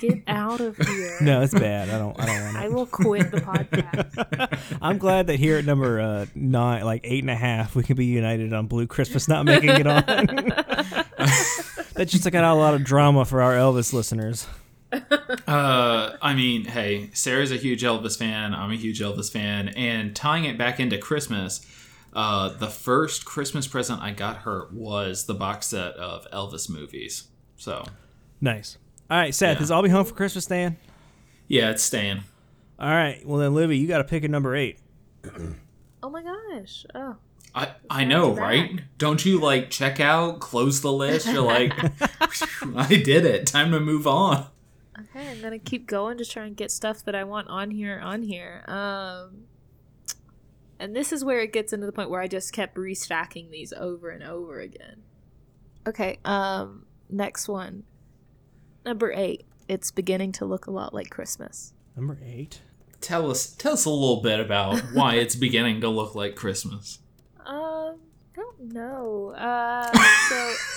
[0.00, 1.18] Get out of here.
[1.20, 1.90] No, it's bad.
[1.90, 2.18] I don't.
[2.18, 4.78] I don't want to I will quit the podcast.
[4.82, 7.96] I'm glad that here at number uh, nine, like eight and a half, we can
[7.96, 10.04] be united on Blue Christmas not making it on.
[10.06, 14.46] that just got out a lot of drama for our Elvis listeners.
[14.90, 18.54] Uh, I mean, hey, Sarah's a huge Elvis fan.
[18.54, 21.60] I'm a huge Elvis fan, and tying it back into Christmas,
[22.18, 27.28] uh, the first Christmas present I got her was the box set of Elvis movies.
[27.56, 27.84] So,
[28.40, 28.76] Nice.
[29.10, 29.62] All right, Seth, Yeah.
[29.62, 30.76] is I'll be home for Christmas, Dan?
[31.46, 32.22] yeah, it's staying.
[32.80, 33.24] All right.
[33.26, 34.78] Well, then, Livy, you got to pick a number eight.
[36.02, 36.84] oh my gosh.
[36.94, 37.16] Oh.
[37.54, 38.42] I, I know, back.
[38.42, 38.80] right?
[38.98, 41.26] Don't you like check out, close the list?
[41.26, 41.72] You're like,
[42.76, 43.46] I did it.
[43.46, 44.46] Time to move on.
[45.00, 47.98] Okay, I'm gonna keep going to try and get stuff that I want on here
[48.00, 48.64] on here.
[48.68, 49.44] Um,
[50.78, 53.72] and this is where it gets into the point where I just kept restacking these
[53.72, 55.02] over and over again.
[55.86, 57.84] Okay, um, next one,
[58.84, 59.44] number eight.
[59.68, 61.74] It's beginning to look a lot like Christmas.
[61.94, 62.62] Number eight.
[63.00, 66.98] Tell us, tell us a little bit about why it's beginning to look like Christmas.
[67.44, 68.00] Um,
[68.36, 69.30] I don't know.
[69.30, 70.54] Uh, so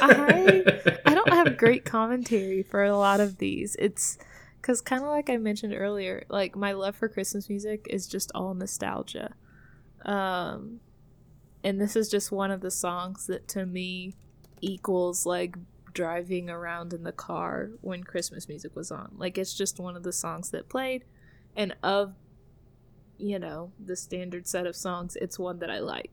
[0.00, 3.76] I I don't have great commentary for a lot of these.
[3.78, 4.18] It's
[4.68, 8.30] because kind of like I mentioned earlier, like my love for Christmas music is just
[8.34, 9.32] all nostalgia.
[10.04, 10.80] Um,
[11.64, 14.14] and this is just one of the songs that to me
[14.60, 15.56] equals like
[15.94, 19.14] driving around in the car when Christmas music was on.
[19.16, 21.06] Like it's just one of the songs that played,
[21.56, 22.12] and of
[23.16, 26.10] you know the standard set of songs, it's one that I like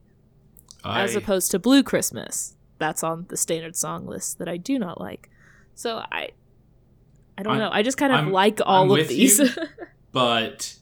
[0.86, 2.56] as opposed to Blue Christmas.
[2.78, 5.30] That's on the standard song list that I do not like.
[5.74, 6.30] So I
[7.38, 7.70] I don't I'm- know.
[7.72, 9.40] I just kind of I'm- like all I'm of with these.
[9.40, 9.50] you.
[10.12, 10.76] but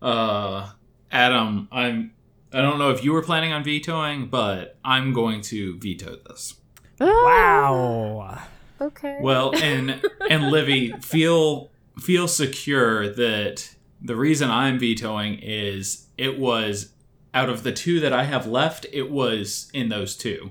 [0.00, 0.70] uh
[1.12, 2.12] adam i'm
[2.52, 6.54] i don't know if you were planning on vetoing but i'm going to veto this
[7.02, 8.38] Ah, Wow.
[8.80, 9.18] Okay.
[9.20, 16.92] well and and livy feel feel secure that the reason i'm vetoing is it was
[17.34, 20.50] out of the two that i have left it was in those two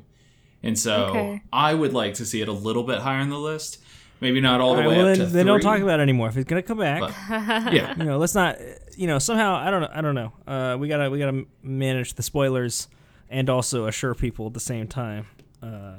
[0.61, 1.41] and so Okay.
[1.51, 3.78] i would like to see it a little bit higher on the list
[4.21, 5.79] maybe not all All the right, way well, up then, to then they don't talk
[5.79, 6.29] about it anymore.
[6.29, 7.13] If it's gonna come back, but
[7.73, 8.57] yeah you know, let's not.
[8.95, 9.89] You know, somehow I don't know.
[9.93, 10.33] I don't know.
[10.47, 12.87] Uh, we gotta we gotta manage the spoilers
[13.29, 15.27] and also assure people at the same time.
[15.61, 15.95] Uh,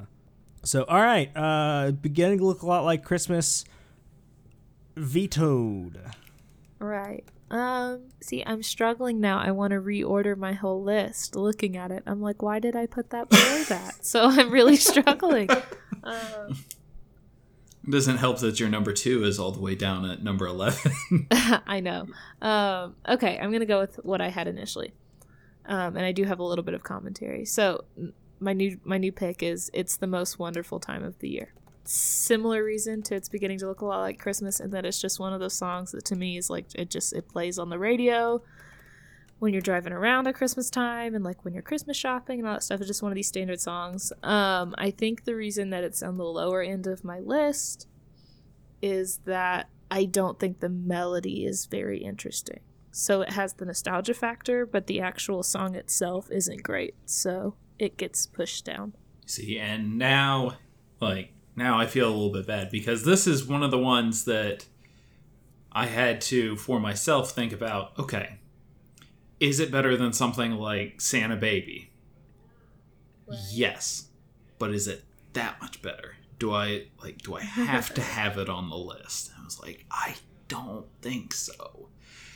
[0.64, 3.64] so all right, uh, beginning to look a lot like Christmas.
[4.96, 5.98] Vetoed.
[6.78, 7.24] right.
[7.50, 8.02] Um.
[8.20, 9.38] See, I'm struggling now.
[9.38, 11.34] I want to reorder my whole list.
[11.34, 14.04] Looking at it, I'm like, why did I put that below that?
[14.04, 15.48] So I'm really struggling.
[16.04, 16.56] Um,
[17.86, 20.92] It doesn't help that your number two is all the way down at number 11.
[21.30, 22.06] I know.
[22.42, 24.92] Um, okay, I'm gonna go with what I had initially,
[25.66, 27.44] um, and I do have a little bit of commentary.
[27.44, 27.84] So
[28.38, 32.62] my new my new pick is "It's the Most Wonderful Time of the Year." Similar
[32.62, 35.32] reason to it's beginning to look a lot like Christmas, and that it's just one
[35.32, 38.42] of those songs that to me is like it just it plays on the radio
[39.40, 42.54] when you're driving around at Christmas time and like when you're Christmas shopping and all
[42.54, 42.80] that stuff.
[42.80, 44.12] It's just one of these standard songs.
[44.22, 47.88] Um, I think the reason that it's on the lower end of my list
[48.82, 52.60] is that I don't think the melody is very interesting.
[52.92, 56.94] So it has the nostalgia factor, but the actual song itself isn't great.
[57.06, 58.94] So it gets pushed down.
[59.24, 60.56] See, and now,
[61.00, 64.24] like, now I feel a little bit bad because this is one of the ones
[64.26, 64.66] that
[65.72, 68.39] I had to, for myself, think about okay,
[69.40, 71.90] is it better than something like Santa Baby?
[73.50, 74.08] Yes.
[74.58, 76.16] But is it that much better?
[76.38, 79.30] Do I, like, do I have to have it on the list?
[79.40, 80.14] I was like, I
[80.48, 81.88] don't think so.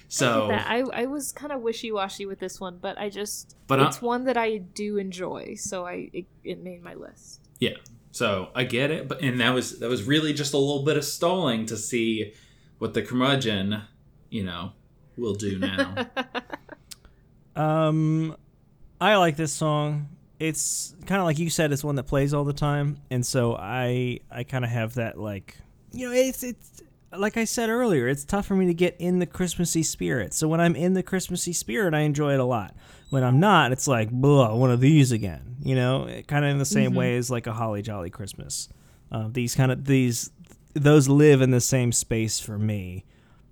[0.08, 0.78] So, I.
[0.78, 3.88] I, I was kind of wishy washy with this one, but I just But I-
[3.88, 7.40] it's one that I do enjoy, so I it, it made my list.
[7.58, 7.76] Yeah.
[8.12, 10.96] So I get it, but and that was that was really just a little bit
[10.96, 12.32] of stalling to see
[12.78, 13.82] what the curmudgeon,
[14.30, 14.72] you know,
[15.16, 16.06] will do now.
[17.56, 18.36] Um,
[19.00, 20.08] I like this song.
[20.38, 21.72] It's kind of like you said.
[21.72, 25.18] It's one that plays all the time, and so I I kind of have that
[25.18, 25.56] like
[25.92, 26.82] you know, it's it's
[27.16, 30.34] like I said earlier, it's tough for me to get in the Christmassy spirit.
[30.34, 32.74] So when I'm in the Christmassy spirit, I enjoy it a lot.
[33.10, 35.56] When I'm not, it's like, blah, one of these again.
[35.62, 36.98] You know, kind of in the same Mm-hmm.
[36.98, 38.68] way as like a Holly Jolly Christmas.
[39.12, 40.30] Uh, these kind of these
[40.74, 43.04] those live in the same space for me,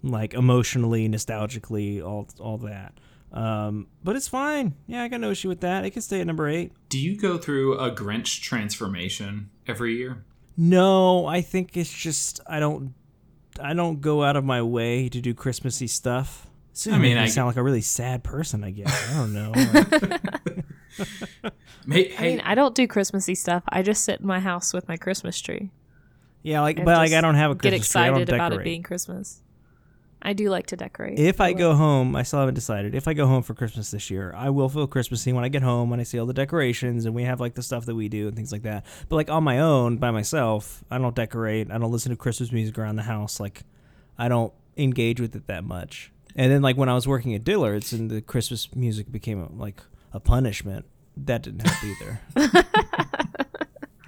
[0.03, 2.95] like emotionally, nostalgically, all all that.
[3.33, 4.75] Um, but it's fine.
[4.87, 5.85] Yeah, I got no issue with that.
[5.85, 6.73] It can stay at number eight.
[6.91, 10.25] Do you go through a Grinch transformation every year?
[10.57, 12.93] No, I think it's just I don't
[13.61, 16.47] I don't go out of my way to do Christmassy stuff.
[16.75, 18.65] So I I mean, mean, I I- sound like a really sad person.
[18.65, 19.53] I guess I don't know.
[19.55, 20.65] Like,
[21.87, 23.63] May- I mean, I don't do Christmassy stuff.
[23.69, 25.71] I just sit in my house with my Christmas tree.
[26.43, 28.01] yeah, like but like I don't have a Get Christmas tree.
[28.03, 29.41] I don't excited about it being Christmas.
[30.23, 31.19] I do like to decorate.
[31.19, 32.95] If I go home, I still haven't decided.
[32.95, 35.63] If I go home for Christmas this year, I will feel Christmassy when I get
[35.63, 38.09] home when I see all the decorations and we have like the stuff that we
[38.09, 38.87] do and things like that.
[39.09, 41.71] But like on my own, by myself, I don't decorate.
[41.71, 43.41] I don't listen to Christmas music around the house.
[43.41, 43.63] Like
[44.17, 46.13] I don't engage with it that much.
[46.37, 49.51] And then like when I was working at Dillard's and the Christmas music became a,
[49.53, 49.83] like
[50.13, 52.21] a punishment, that didn't help either.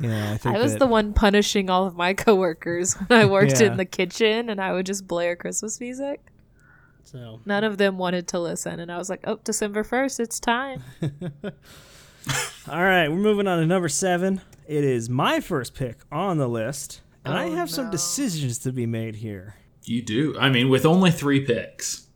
[0.04, 3.20] you know, I think I was that- the one punishing all of my coworkers when
[3.20, 3.68] I worked Yeah.
[3.72, 6.20] in the kitchen and I would just blare Christmas music.
[7.02, 7.40] so.
[7.44, 10.82] None of them wanted to listen, and I was like, "Oh, December first, it's time."
[12.68, 14.40] All right, we're moving on to number seven.
[14.66, 18.72] It is my first pick on the list, and I Oh, have some decisions to
[18.72, 19.56] be made here.
[19.84, 20.34] you do.
[20.40, 22.06] I mean, with only three picks.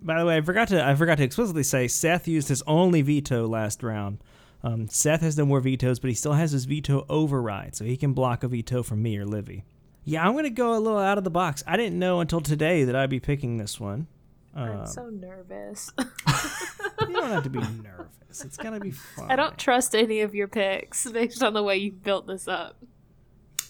[0.00, 3.02] By the way, I forgot to I forgot to explicitly say Seth used his only
[3.02, 4.18] veto last round.
[4.62, 7.96] Um, Seth has no more vetoes, but he still has his veto override, so he
[7.96, 9.64] can block a veto from me or Livy.
[10.04, 11.62] Yeah, I'm gonna go a little out of the box.
[11.66, 14.06] I didn't know until today that I'd be picking this one.
[14.54, 15.92] I'm Uh, so nervous.
[15.98, 18.44] you don't have to be nervous.
[18.44, 19.30] It's gonna be fun.
[19.30, 22.76] I don't trust any of your picks based on the way you built this up.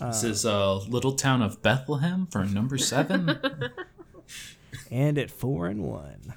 [0.01, 3.37] This is a little town of Bethlehem for number seven.
[4.93, 6.35] and at four and one.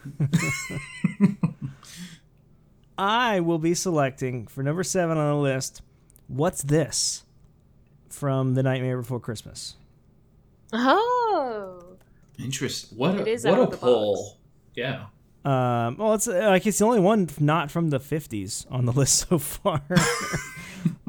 [3.02, 5.82] I will be selecting for number seven on the list.
[6.28, 7.24] What's this
[8.10, 9.76] from The Nightmare Before Christmas?
[10.72, 11.98] Oh,
[12.38, 13.00] interesting.
[13.00, 14.38] What a It is what a of the pull.
[14.76, 15.06] Yeah.
[15.44, 18.92] Um, well, it's uh, like it's the only one not from the '50s on the
[18.96, 19.82] list so far.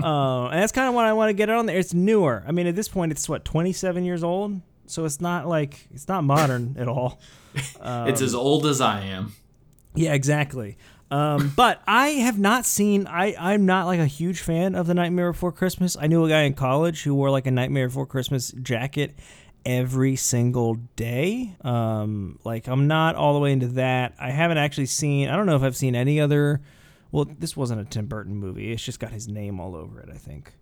[0.02, 1.78] uh, and that's kind of what I want to get on there.
[1.78, 2.42] It's newer.
[2.48, 6.08] I mean, at this point, it's what 27 years old, so it's not like it's
[6.08, 7.20] not modern at all.
[7.54, 9.34] it's as old as I am.
[9.94, 10.78] Yeah, exactly.
[11.12, 13.06] Um, but I have not seen.
[13.06, 15.96] I I'm not like a huge fan of the Nightmare Before Christmas.
[16.00, 19.14] I knew a guy in college who wore like a Nightmare Before Christmas jacket
[19.66, 21.54] every single day.
[21.60, 24.14] Um, like I'm not all the way into that.
[24.18, 25.28] I haven't actually seen.
[25.28, 26.62] I don't know if I've seen any other.
[27.10, 28.72] Well, this wasn't a Tim Burton movie.
[28.72, 30.08] It's just got his name all over it.
[30.10, 30.54] I think.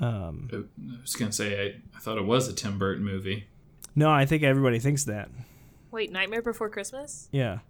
[0.00, 3.46] Um, I was gonna say I, I thought it was a Tim Burton movie.
[3.94, 5.30] no, I think everybody thinks that.
[5.92, 7.28] wait, Nightmare Before Christmas?
[7.30, 7.60] Yeah.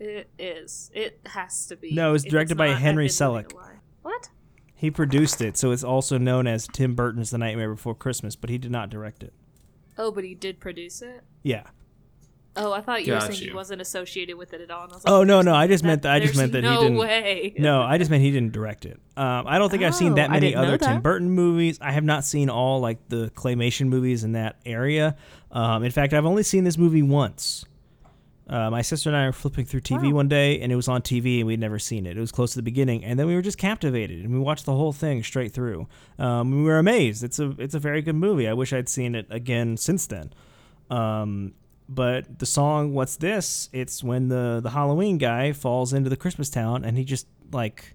[0.00, 0.90] It is.
[0.94, 1.92] It has to be.
[1.92, 3.52] No, it was it's directed by not, Henry been Selick.
[4.02, 4.30] What?
[4.74, 8.48] He produced it, so it's also known as Tim Burton's The Nightmare Before Christmas, but
[8.48, 9.34] he did not direct it.
[9.98, 11.22] Oh, but he did produce it.
[11.42, 11.64] Yeah.
[12.56, 14.84] Oh, I thought you were Got saying he wasn't associated with it at all.
[14.84, 16.52] And I was like, Oh no, no, I just that- meant that, I just meant
[16.52, 16.98] that no he didn't.
[16.98, 17.54] way.
[17.58, 18.98] No, I just meant he didn't direct it.
[19.16, 21.00] Um, I don't think I've seen Oh, that many didn't know other Tim.
[21.02, 21.78] Burton movies.
[21.80, 25.14] I have not seen all like the claymation movies in that area.
[25.52, 27.66] Um, in fact, I've only seen this movie once.
[28.50, 30.16] Uh, my sister and I were flipping through TV Wow.
[30.16, 32.16] one day, and it was on TV, and we'd never seen it.
[32.16, 34.64] It was close to the beginning, and then we were just captivated, and we watched
[34.66, 35.86] the whole thing straight through.
[36.18, 37.22] Um, we were amazed.
[37.22, 38.48] It's a it's a very good movie.
[38.48, 40.32] I wish I'd seen it again since then.
[40.90, 41.54] Um,
[41.88, 46.50] but the song "What's This?" It's when the the Halloween guy falls into the Christmas
[46.50, 47.94] town, and he just like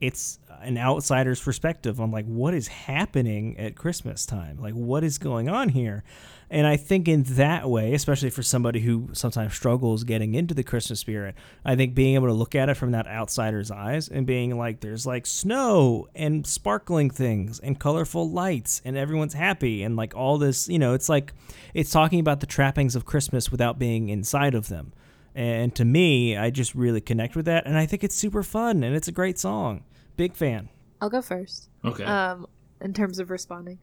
[0.00, 5.18] it's an outsider's perspective on like what is happening at Christmas time, like what is
[5.18, 6.04] going on here.
[6.50, 10.62] And I think in that way, especially for somebody who sometimes struggles getting into the
[10.62, 11.34] Christmas spirit,
[11.64, 14.80] I think being able to look at it from that outsider's eyes and being like,
[14.80, 20.38] there's like snow and sparkling things and colorful lights and everyone's happy and like all
[20.38, 21.34] this, you know, it's like
[21.74, 24.92] it's talking about the trappings of Christmas without being inside of them.
[25.34, 27.66] And to me, I just really connect with that.
[27.66, 29.84] And I think it's super fun and it's a great song.
[30.18, 30.68] Big fan.
[31.00, 31.70] I'll go first.
[31.84, 32.02] Okay.
[32.02, 32.48] Um,
[32.80, 33.78] in terms of responding,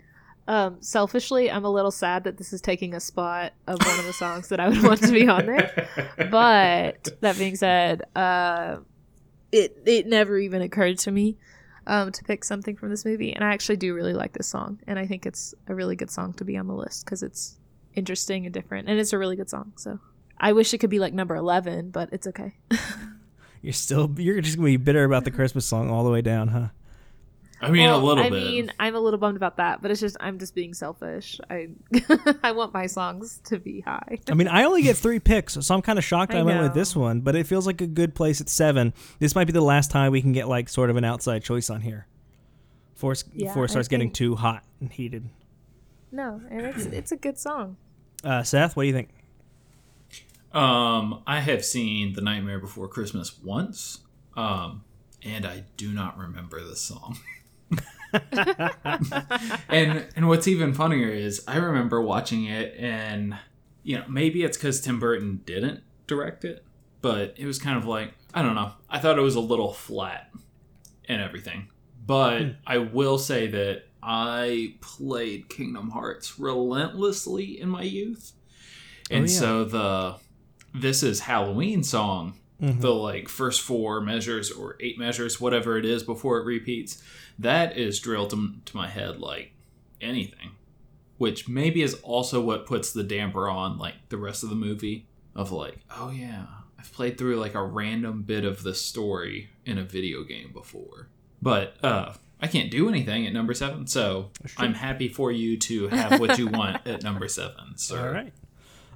[0.50, 4.06] um, selfishly, I'm a little sad that this is taking a spot of one of
[4.06, 5.88] the songs that I would want to be on there.
[6.30, 8.80] But that being said, uh,
[9.54, 11.38] it it never even occurred to me
[11.88, 14.82] um, to pick something from this movie, and I actually do really like this song,
[14.88, 17.58] and I think it's a really good song to be on the list because it's
[17.96, 19.72] interesting and different, and it's a really good song.
[19.78, 20.00] So
[20.38, 22.56] I wish it could be like number eleven, but it's okay.
[23.66, 26.50] You're still you're just gonna be bitter about the Christmas song all the way down,
[26.50, 26.68] huh?
[27.62, 28.44] I mean, Well, a little I bit.
[28.44, 31.40] mean, I'm a little bummed about that, but it's just I'm just being selfish.
[31.50, 31.70] I
[32.44, 34.20] I want my songs to be high.
[34.30, 36.62] I mean, I only get three picks, so I'm kind of shocked I, I went
[36.62, 37.22] with this one.
[37.22, 38.94] But it feels like a good place at seven.
[39.18, 41.72] This might be the last time we can get like sort of an outside choice
[41.72, 42.06] on here.
[42.94, 45.28] Before, it's- Yeah, before it I starts getting too hot and heated.
[46.12, 47.78] No, and it's it's a good song.
[48.24, 49.10] Uh, Seth, what do you think?
[50.56, 54.00] Um, I have seen The Nightmare Before Christmas once,
[54.38, 54.84] um,
[55.22, 57.18] and I do not remember the song.
[59.70, 63.38] and and what's even funnier is I remember watching it, and
[63.84, 66.64] you know maybe it's because Tim Burton didn't direct it,
[67.02, 68.72] but it was kind of like I don't know.
[68.90, 70.32] I thought it was a little flat
[71.10, 71.68] and everything,
[72.06, 78.32] but I will say that I played Kingdom Hearts relentlessly in my youth,
[79.12, 79.40] and Oh, yeah.
[79.40, 80.16] so the
[80.80, 82.80] this is Halloween song Mhm.
[82.80, 87.04] the like first four measures or eight measures, whatever it is, before it repeats,
[87.38, 89.52] that is drilled to, to my head like
[90.02, 90.52] anything.
[91.18, 95.06] Which maybe is also what puts the damper on like the rest of the movie
[95.36, 96.46] of like, oh yeah,
[96.80, 101.10] I've played through like a random bit of the story in a video game before.
[101.42, 105.88] But uh I can't do anything at number seven, so I'm happy for you to
[105.88, 107.76] have what you want at number seven.
[107.92, 108.34] All right.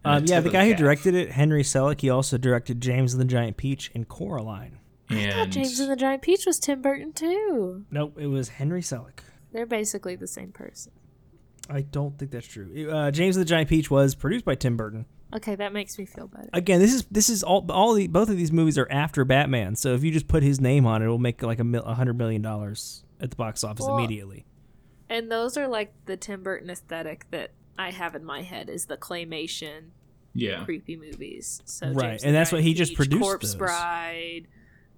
[0.03, 2.81] And a Um, yeah, the of guy who directed it, Henry Selick, he also directed
[2.81, 4.79] James and the Giant Peach and Coraline.
[5.09, 7.85] I thought And James and the Giant Peach was Tim Burton too.
[7.89, 9.21] Nope, it was Henry Selick.
[9.51, 10.91] They're basically the same person.
[11.69, 12.89] I don't think that's true.
[12.89, 15.05] Uh, James and the Giant Peach was produced by Tim Burton.
[15.35, 16.49] Okay, that makes me feel better.
[16.53, 19.75] Again, this is this is all all the both of these movies are after Batman.
[19.75, 21.93] So if you just put his name on it, it'll make like a, mil, a
[21.93, 24.45] hundred million dollars at the box office Well, immediately.
[25.07, 28.87] And those are like the Tim Burton aesthetic that I have in my head is
[28.87, 29.91] the claymation
[30.33, 30.63] yeah.
[30.65, 31.61] creepy movies.
[31.65, 33.55] So Right, James and that's what he just Peach, produced Corpse those.
[33.55, 34.47] Bride,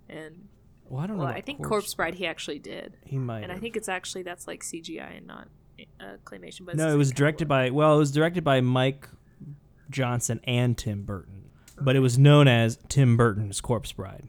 [0.10, 0.48] and
[0.90, 1.24] Well, I don't know.
[1.24, 3.44] well, about I think Corpse Bride he actually did, He might.
[3.44, 5.48] and I think it's actually that's like CGI and not
[6.00, 6.66] uh, claymation.
[6.66, 9.08] But no, it was directed by well, it was directed by Mike
[9.90, 14.28] Johnson and Tim Burton, but it was known as Tim Burton's Corpse Bride.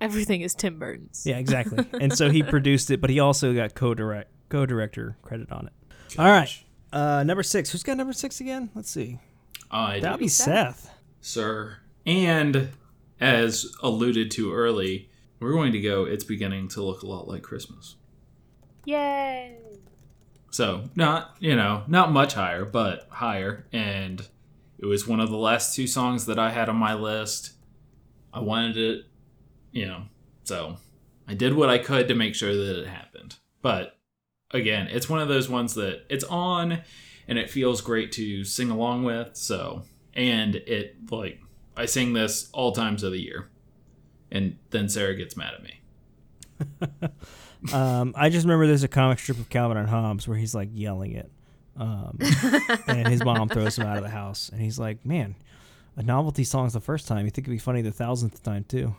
[0.00, 1.24] everything is Tim Burton's.
[1.26, 1.84] Yeah, exactly.
[2.00, 5.72] and so he produced it, but he also got co-direct co-director credit on it.
[6.18, 6.50] All right,
[6.92, 7.70] uh, number six.
[7.70, 8.70] Who's got number six again?
[8.74, 9.18] Let's see.
[9.70, 10.24] I That'd do.
[10.24, 10.90] be Seth.
[11.20, 11.78] sir.
[12.04, 12.70] And
[13.20, 15.08] as alluded to early,
[15.40, 16.04] we're going to go.
[16.04, 17.96] It's beginning to look a lot like Christmas.
[18.84, 19.56] Yay!
[20.50, 23.66] So not you know not much higher, but higher.
[23.72, 24.26] And
[24.78, 27.52] it was one of the last two songs that I had on my list.
[28.34, 29.04] I wanted it,
[29.70, 30.02] you know.
[30.44, 30.76] So
[31.28, 33.36] I did what I could to make sure that it happened.
[33.62, 33.96] But
[34.52, 36.80] again, it's one of those ones that it's on
[37.28, 39.36] and it feels great to sing along with.
[39.36, 39.82] So
[40.14, 41.40] and it like
[41.76, 43.48] I sing this all times of the year.
[44.30, 47.10] And then Sarah gets mad at me.
[47.72, 50.70] Um, I just remember there's a comic strip of Calvin and Hobbes where he's like
[50.72, 51.30] yelling it,
[51.76, 52.18] um,
[52.88, 55.36] and his mom throws him out of the house, and he's like, "Man,
[55.96, 57.24] a novelty song's the first time.
[57.24, 58.96] You think it'd be funny the thousandth time too?"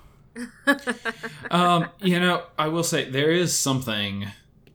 [1.52, 4.28] um, you know, I will say there is something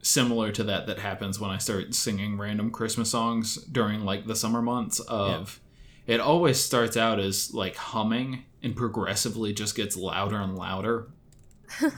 [0.02, 4.36] similar to that that happens when I start singing random Christmas songs during like the
[4.36, 5.60] summer months of
[6.06, 11.08] it always starts out as like humming and progressively just gets louder and louder.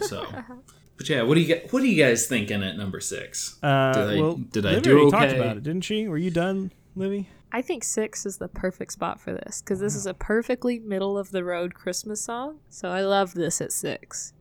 [0.00, 0.26] So
[0.96, 3.58] But yeah, what do you get what are you guys thinking at number 6?
[3.62, 6.08] Uh, Did I- well, did I Livy do already talked about it, didn't she?
[6.08, 7.28] Were you done, Livy?
[7.52, 11.18] I think six is the perfect spot for this because this is a perfectly middle
[11.18, 12.58] of the road Christmas song.
[12.68, 14.32] So I love this at six.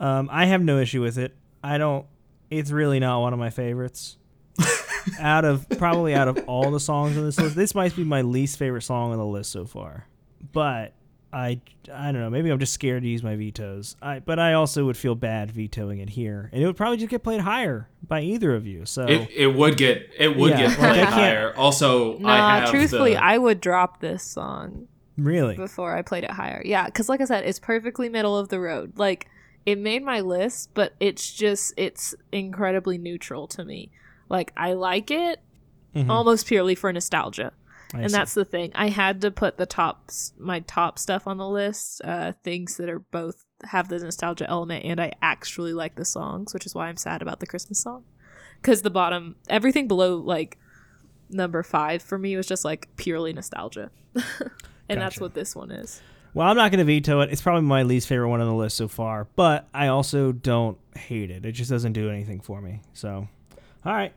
[0.00, 1.36] Um, I have no issue with it.
[1.62, 2.06] I don't.
[2.50, 4.16] It's really not one of my favorites.
[5.18, 8.22] out of probably out of all the songs on this list, this might be my
[8.22, 10.06] least favorite song on the list so far.
[10.52, 10.92] But
[11.32, 11.60] I,
[11.92, 12.28] I don't know.
[12.30, 13.96] Maybe I'm just scared to use my vetoes.
[14.02, 17.08] I, but I also would feel bad vetoing it here, and it would probably just
[17.08, 18.84] get played higher by either of you.
[18.84, 21.54] So It, it would get it would Yeah, get like, played I higher.
[21.56, 26.24] Also, I Nah, have truthfully, the, I would drop this song really, before I played
[26.24, 26.60] it higher.
[26.66, 28.98] Yeah, because like I said, it's perfectly middle of the road.
[28.98, 29.28] Like
[29.64, 33.90] it made my list, but it's just it's incredibly neutral to me.
[34.28, 35.40] Like I like it
[35.94, 36.08] Mhm.
[36.08, 37.52] almost purely for nostalgia.
[37.94, 38.16] I and see.
[38.16, 38.72] that's the thing.
[38.74, 42.88] I had to put the top my top stuff on the list, uh things that
[42.88, 46.88] are both have the nostalgia element and I actually like the songs, which is why
[46.88, 48.04] I'm sad about the Christmas song.
[48.62, 50.58] Cuz the bottom everything below like
[51.30, 53.90] number 5 for me was just like purely nostalgia.
[54.88, 56.00] and that's what this one is.
[56.34, 57.30] Well, I'm not going to veto it.
[57.30, 60.78] It's probably my least favorite one on the list so far, but I also don't
[60.96, 61.44] hate it.
[61.44, 62.80] It just doesn't do anything for me.
[62.94, 63.28] So,
[63.84, 64.14] all right.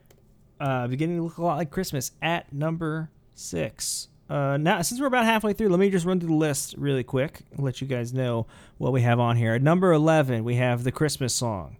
[0.57, 4.07] Uh, beginning to look a lot like Christmas at number six.
[4.29, 7.03] Uh, now, since we're about halfway through, let me just run through the list really
[7.03, 8.47] quick let you guys know
[8.77, 9.53] what we have on here.
[9.53, 11.77] At number 11, we have the Christmas song.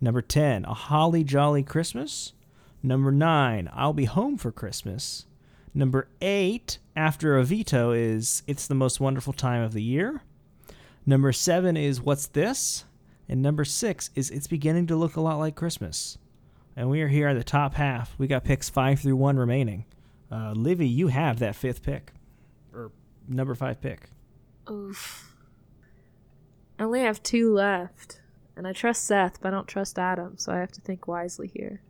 [0.00, 2.32] Number 10, A Holly Jolly Christmas.
[2.82, 5.26] Number 9, I'll Be Home for Christmas.
[5.74, 10.22] Number 8, after a veto, is It's the Most Wonderful Time of the Year.
[11.06, 12.84] Number 7 is What's This?
[13.28, 16.18] And number 6 is It's Beginning to Look a Lot Like Christmas.
[16.76, 18.14] And we are here at the top half.
[18.18, 19.86] We got picks 5 through 1 remaining.
[20.30, 22.12] Uh, Livy, you have that fifth pick,
[22.74, 22.90] or
[23.26, 24.10] number 5 pick.
[24.70, 25.34] Oof.
[26.78, 28.20] I only have two left.
[28.56, 31.48] And I trust Seth, but I don't trust Adam, so I have to think wisely
[31.48, 31.80] here.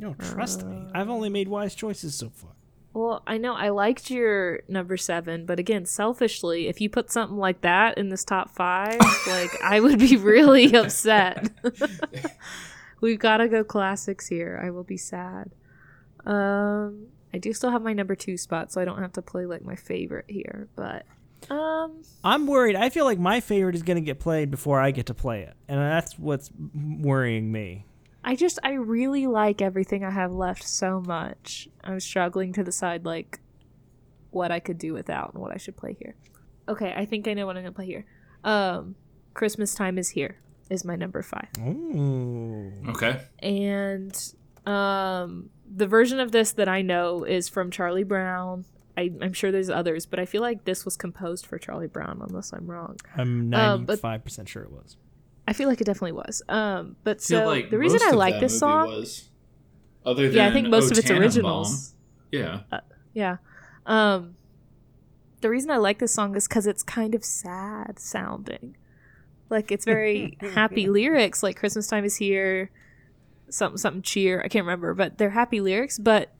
[0.00, 0.86] Don't trust me.
[0.94, 2.50] I've only made wise choices so far.
[2.96, 7.36] Well, I know I liked your number seven, but again, selfishly, if you put something
[7.36, 11.50] like that in this top five, like I would be really upset.
[13.02, 14.58] We've got to go classics here.
[14.64, 15.50] I will be sad.
[16.24, 19.44] Um, I do still have my number two spot, so I don't have to play
[19.44, 20.68] like my favorite here.
[20.74, 21.04] But
[21.50, 22.76] um, I'm worried.
[22.76, 25.42] I feel like my favorite is going to get played before I get to play
[25.42, 27.84] it, and that's what's worrying me.
[28.26, 31.68] I just I really like everything I have left so much.
[31.84, 33.38] I'm struggling to decide like
[34.30, 36.16] what I could do without and what I should play here.
[36.68, 38.04] Okay, I think I know what I'm gonna play here.
[38.42, 38.96] Um,
[39.32, 42.72] Christmas time is here is my number five, Ooh.
[42.88, 43.20] Okay.
[43.38, 44.34] and
[44.66, 48.64] um, the version of this that I know is from Charlie Brown.
[48.98, 52.20] I, I'm sure there's others, but I feel like this was composed for Charlie Brown,
[52.26, 52.96] unless I'm wrong.
[53.16, 54.96] I'm Um, but- 95% sure it was.
[55.48, 56.42] I feel like it definitely was.
[56.48, 59.28] Um, but so like the reason I like this song, was,
[60.04, 61.94] other than yeah, I think most of its originals.
[62.32, 62.80] Tannenbaum, Yeah.
[63.12, 63.36] Yeah.
[63.86, 64.36] Um
[65.40, 68.76] the reason I like this song is cuz it's kind of sad sounding.
[69.48, 72.70] Like it's very happy lyrics like Christmas time is here,
[73.48, 74.42] something something cheer.
[74.44, 76.32] I can't remember, but they're happy lyrics, but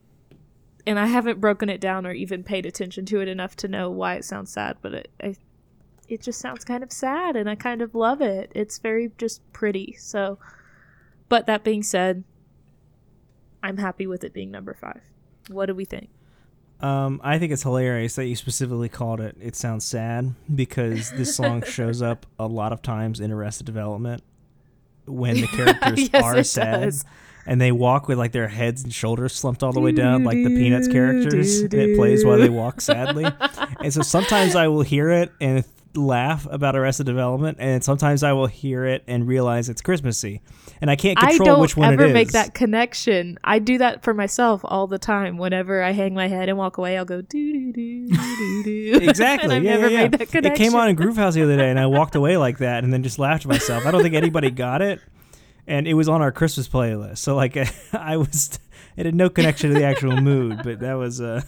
[0.87, 3.91] and I haven't broken it down or even paid attention to it enough to know
[3.91, 5.37] why it sounds sad, but it I,
[6.09, 8.51] it just sounds kind of sad and I kind of love it.
[8.55, 9.95] It's very just pretty.
[9.99, 10.39] So
[11.29, 12.23] but that being said,
[13.63, 15.01] I'm happy with it being number 5.
[15.49, 16.09] What do we think?
[16.81, 21.35] Um, I think it's hilarious that you specifically called it It Sounds Sad because this
[21.35, 24.23] song shows up a lot of times in Arrested Development
[25.07, 26.81] when the characters Yes, are sad.
[26.83, 27.05] does.
[27.49, 30.37] And they walk with like their heads and shoulders slumped all the way down, like
[30.37, 31.61] the Peanuts characters.
[31.61, 33.25] And it plays while they walk sadly.
[33.81, 35.65] and so sometimes I will hear it and
[35.97, 40.40] laugh about Arrested Development, and sometimes I will hear it and realize it's Christmassy.
[40.80, 42.14] And I can't I control don't which one ever it is.
[42.14, 43.38] make that connection.
[43.42, 45.38] I do that for myself all the time.
[45.38, 48.99] Whenever I hang my head and walk away, I'll go doo doo doo doo doo.
[49.09, 49.55] Exactly.
[49.57, 50.03] I've yeah, never yeah, yeah.
[50.03, 50.64] made that It connection.
[50.64, 52.92] came on in Groove House the other day, and I walked away like that, and
[52.92, 53.86] then just laughed to myself.
[53.86, 55.01] I don't think anybody got it,
[55.66, 57.18] and it was on our Christmas playlist.
[57.18, 57.57] So like,
[57.92, 58.59] I was,
[58.97, 61.20] it had no connection to the actual mood, but that was.
[61.20, 61.42] Uh,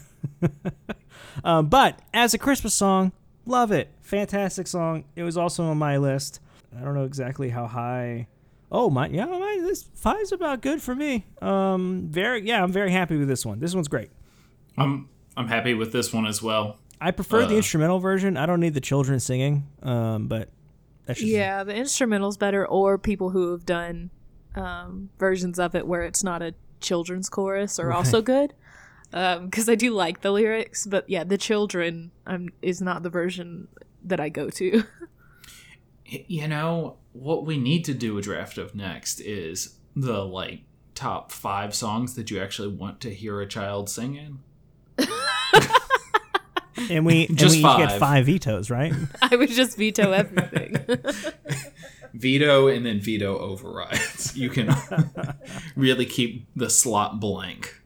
[1.45, 3.13] um, but as a Christmas song,
[3.49, 3.89] love it.
[4.03, 5.05] Fantastic song.
[5.17, 6.41] It was also on my list.
[6.79, 8.29] I don't know exactly how high.
[8.71, 11.25] Oh my, yeah, my this five's about good for me.
[11.41, 13.61] Um, very, yeah, I'm very happy with this one.
[13.61, 14.11] This one's great.
[14.77, 16.79] I'm I'm happy with this one as well.
[17.01, 17.59] I prefer the Uh.
[17.59, 18.37] instrumental version.
[18.37, 19.67] I don't need the children singing.
[19.83, 20.51] Um, but
[21.07, 24.11] that's just Yeah, the instrumental's better, or people who have done
[24.55, 28.53] um, versions of it where it's not a children's chorus are also good.
[29.11, 33.69] Because I do like the lyrics, but yeah, the children um, is not the version
[34.05, 34.85] that I go to.
[36.05, 40.61] You know what we need to do a draft of next is the like
[40.95, 44.41] top five songs that you actually want to hear a child singing.
[46.91, 47.99] and we and Just we each get five.
[48.01, 48.93] five vetoes, right?
[49.23, 50.77] I would just veto everything.
[52.15, 54.35] Veto and then veto overrides.
[54.37, 54.75] You can
[55.77, 57.78] really keep the slot blank.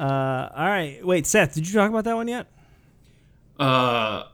[0.00, 1.04] Uh, all right.
[1.04, 2.46] Wait, Seth, did you talk about that one yet?
[3.58, 4.24] Uh,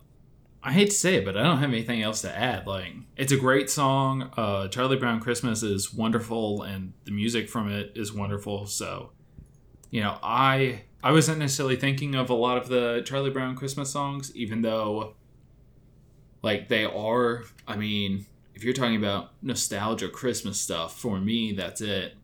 [0.62, 2.66] I hate to say it, but I don't have anything else to add.
[2.66, 4.30] Like, it's a great song.
[4.36, 8.66] Uh, Charlie Brown Christmas is wonderful, and the music from it is wonderful.
[8.66, 9.10] So,
[9.90, 13.90] you know, I I wasn't necessarily thinking of a lot of the Charlie Brown Christmas
[13.90, 15.14] songs, even though,
[16.42, 17.44] like, they are.
[17.66, 22.14] I mean, if you're talking about nostalgia Christmas stuff, for me, that's it.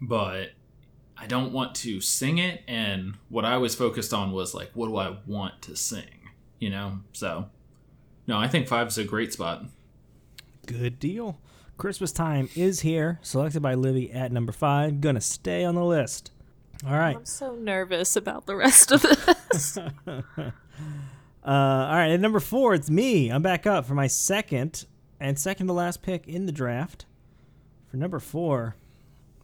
[0.00, 0.50] But
[1.16, 4.88] I don't want to sing it, and what I was focused on was like, what
[4.88, 6.30] do I want to sing?
[6.58, 7.00] You know?
[7.12, 7.50] So,
[8.26, 9.64] no, I think five's a great spot.
[10.66, 11.38] Good deal.
[11.76, 15.00] Christmas time is here, selected by Livy at number five.
[15.00, 16.30] Gonna stay on the list.
[16.86, 17.16] All right.
[17.16, 19.78] I'm so nervous about the rest of this.
[21.46, 21.50] Uh,
[21.90, 23.28] all right, at number four, it's me.
[23.28, 24.86] I'm back up for my second
[25.20, 27.04] and second to last pick in the draft.
[27.90, 28.76] For number four,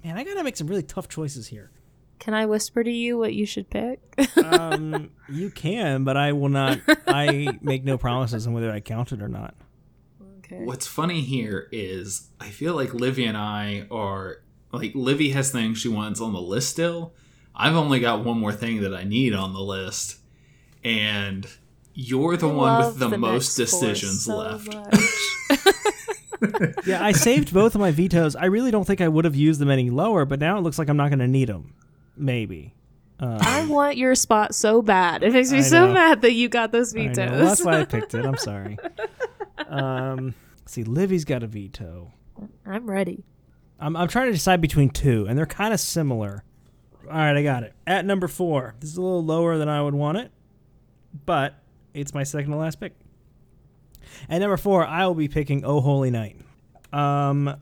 [0.05, 1.70] man, I gotta make some really tough choices here.
[2.18, 4.01] Can I whisper to you what you should pick?
[4.36, 6.78] Um, you can, but I will not.
[7.07, 9.55] I make no promises on whether I count it or not.
[10.38, 10.64] Okay.
[10.64, 14.42] What's funny here is I feel like Livy and I are
[14.72, 17.14] like Livy has things she wants on the list still.
[17.55, 20.18] I've only got one more thing that I need on the list,
[20.84, 21.46] and
[21.94, 24.74] you're the I one with love the, most decisions so left.
[24.74, 24.94] much.
[26.86, 28.34] Yeah, I saved both of my vetoes.
[28.36, 30.78] I really don't think I would have used them any lower, but now it looks
[30.78, 31.74] like I'm not going to need them.
[32.16, 32.74] Maybe.
[33.18, 35.22] Um, I want your spot so bad.
[35.22, 35.93] It makes me I so know.
[35.93, 37.30] mad that you got those vetoes.
[37.30, 38.24] Well, that's why I picked it.
[38.24, 38.78] I'm sorry.
[39.68, 40.34] Um,
[40.66, 42.12] see, Livy's got a veto.
[42.64, 43.24] I'm ready.
[43.78, 46.45] I'm, I'm trying to decide between two, and they're kind of similar.
[47.11, 47.74] All right, I got it.
[47.86, 50.30] At number four, this is a little lower than I would want it,
[51.26, 51.55] but
[51.93, 52.95] it's my second to last pick.
[54.28, 56.36] At number four, I will be picking "Oh Holy Night."
[56.92, 57.54] Um,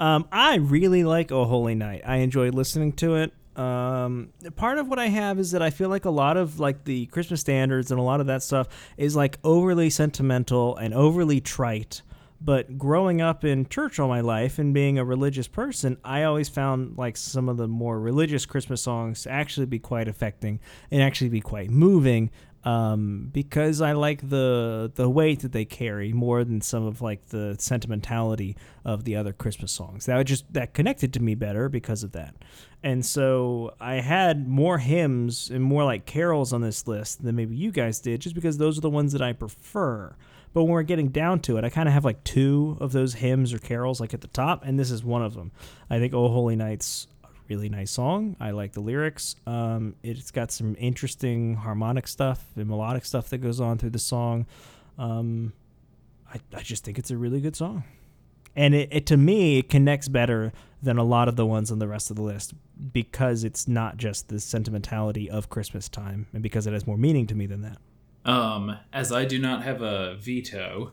[0.00, 3.32] um, I really like "Oh Holy Night." I enjoy listening to it.
[3.56, 6.84] Um, part of what I have is that I feel like a lot of like
[6.84, 11.40] the Christmas standards and a lot of that stuff is like overly sentimental and overly
[11.40, 12.02] trite.
[12.40, 16.48] But growing up in church all my life and being a religious person, I always
[16.48, 20.60] found like some of the more religious Christmas songs actually be quite affecting
[20.90, 22.30] and actually be quite moving.
[22.64, 27.26] Um, because I like the the weight that they carry more than some of like
[27.26, 28.56] the sentimentality
[28.86, 30.06] of the other Christmas songs.
[30.06, 32.34] That just that connected to me better because of that.
[32.82, 37.54] And so I had more hymns and more like carols on this list than maybe
[37.54, 40.14] you guys did, just because those are the ones that I prefer.
[40.54, 43.14] But when we're getting down to it, I kind of have like two of those
[43.14, 45.50] hymns or carols like at the top, and this is one of them.
[45.90, 47.08] I think "Oh Holy Night's"
[47.48, 48.36] really nice song.
[48.40, 49.36] I like the lyrics.
[49.46, 53.98] Um, it's got some interesting harmonic stuff and melodic stuff that goes on through the
[53.98, 54.46] song.
[54.98, 55.52] Um,
[56.32, 57.84] I, I just think it's a really good song.
[58.56, 61.78] And it, it to me it connects better than a lot of the ones on
[61.78, 62.54] the rest of the list
[62.92, 67.26] because it's not just the sentimentality of Christmas time and because it has more meaning
[67.26, 67.78] to me than that.
[68.24, 70.92] Um, as I do not have a veto,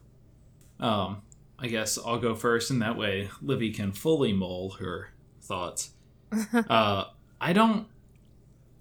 [0.79, 1.21] um,
[1.57, 5.91] I guess I'll go first, and that way Livy can fully mull her thoughts.
[6.69, 7.05] uh,
[7.39, 7.87] I don't,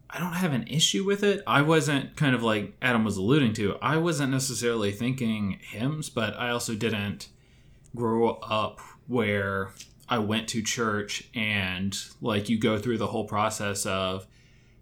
[0.08, 1.42] I don't have an issue with it.
[1.46, 3.76] I wasn't kind of like Adam was alluding to.
[3.80, 7.28] I wasn't necessarily thinking hymns, but I also didn't
[7.94, 9.72] grow up where
[10.08, 14.26] I went to church and like you go through the whole process of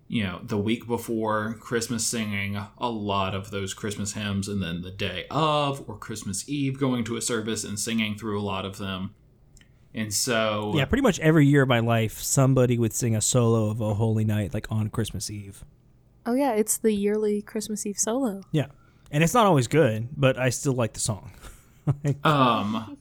[0.08, 4.80] you know, the week before Christmas singing a lot of those Christmas hymns, and then
[4.80, 8.64] the day of or Christmas Eve going to a service and singing through a lot
[8.64, 9.14] of them.
[9.94, 13.70] And so, Yeah, pretty much every year of my life, somebody would sing a solo
[13.70, 15.64] of "Oh Holy Night" like on Christmas Eve.
[16.26, 18.42] Oh yeah, it's the yearly Christmas Eve solo.
[18.52, 18.66] Yeah,
[19.10, 21.32] and it's not always good, but I still like the song.
[22.24, 22.98] um,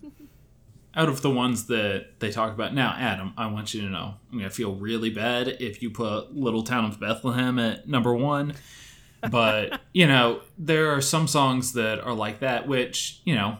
[0.95, 4.15] out of the ones that they talk about now, Adam, I want you to know
[4.31, 8.53] I'm gonna feel really bad if you put "Little Town of Bethlehem" at number one.
[9.29, 13.57] But you know, there are some songs that are like that, which you know,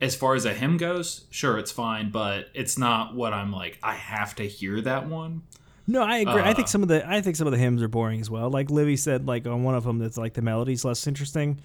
[0.00, 3.78] as far as a hymn goes, sure, it's fine, but it's not what I'm like.
[3.82, 5.42] I have to hear that one.
[5.86, 6.42] No, I agree.
[6.42, 8.28] I Uh, think some of the I think some of the hymns are boring as
[8.30, 8.50] well.
[8.50, 11.60] Like Livy said, like on one of them, that's like the melody's less interesting.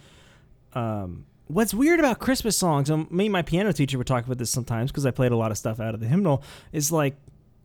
[0.74, 4.38] Um, what's weird about Christmas songs, and me and my piano teacher would talk about
[4.38, 7.16] this sometimes because I played a lot of stuff out of the hymnal, is like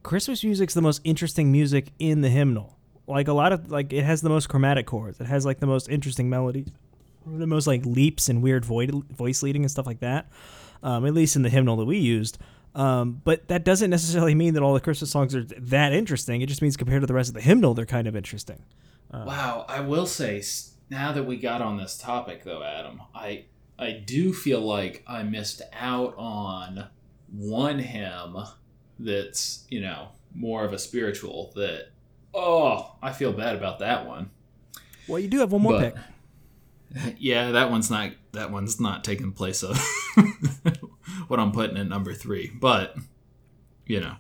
[0.03, 2.77] Christmas music's the most interesting music in the hymnal.
[3.07, 5.21] Like a lot of like it has the most chromatic chords.
[5.21, 6.69] It has like the most interesting melodies,
[7.25, 10.29] the most like leaps and weird void, voice leading and stuff like that.
[10.83, 12.39] Um, at least in the hymnal that we used.
[12.75, 16.43] Um, but that doesn't necessarily mean that all the Christmas songs are that interesting.
[16.43, 18.63] It just means compared to the rest of the hymnal, they're kind of interesting.
[19.13, 20.43] Wow, I will say
[20.91, 23.47] now that we got on this topic though, Adam, I
[23.79, 26.89] I do feel like I missed out on
[27.33, 28.37] one hymn
[28.99, 31.89] that's, you know, more of a spiritual that
[32.35, 34.31] oh, I feel bad about that one.
[35.09, 36.03] Well, you do have one more But- pick.
[37.19, 39.77] Yeah, that one's not that one's not taking place of
[41.29, 42.97] what I'm putting at number 3, but
[43.87, 44.17] you know.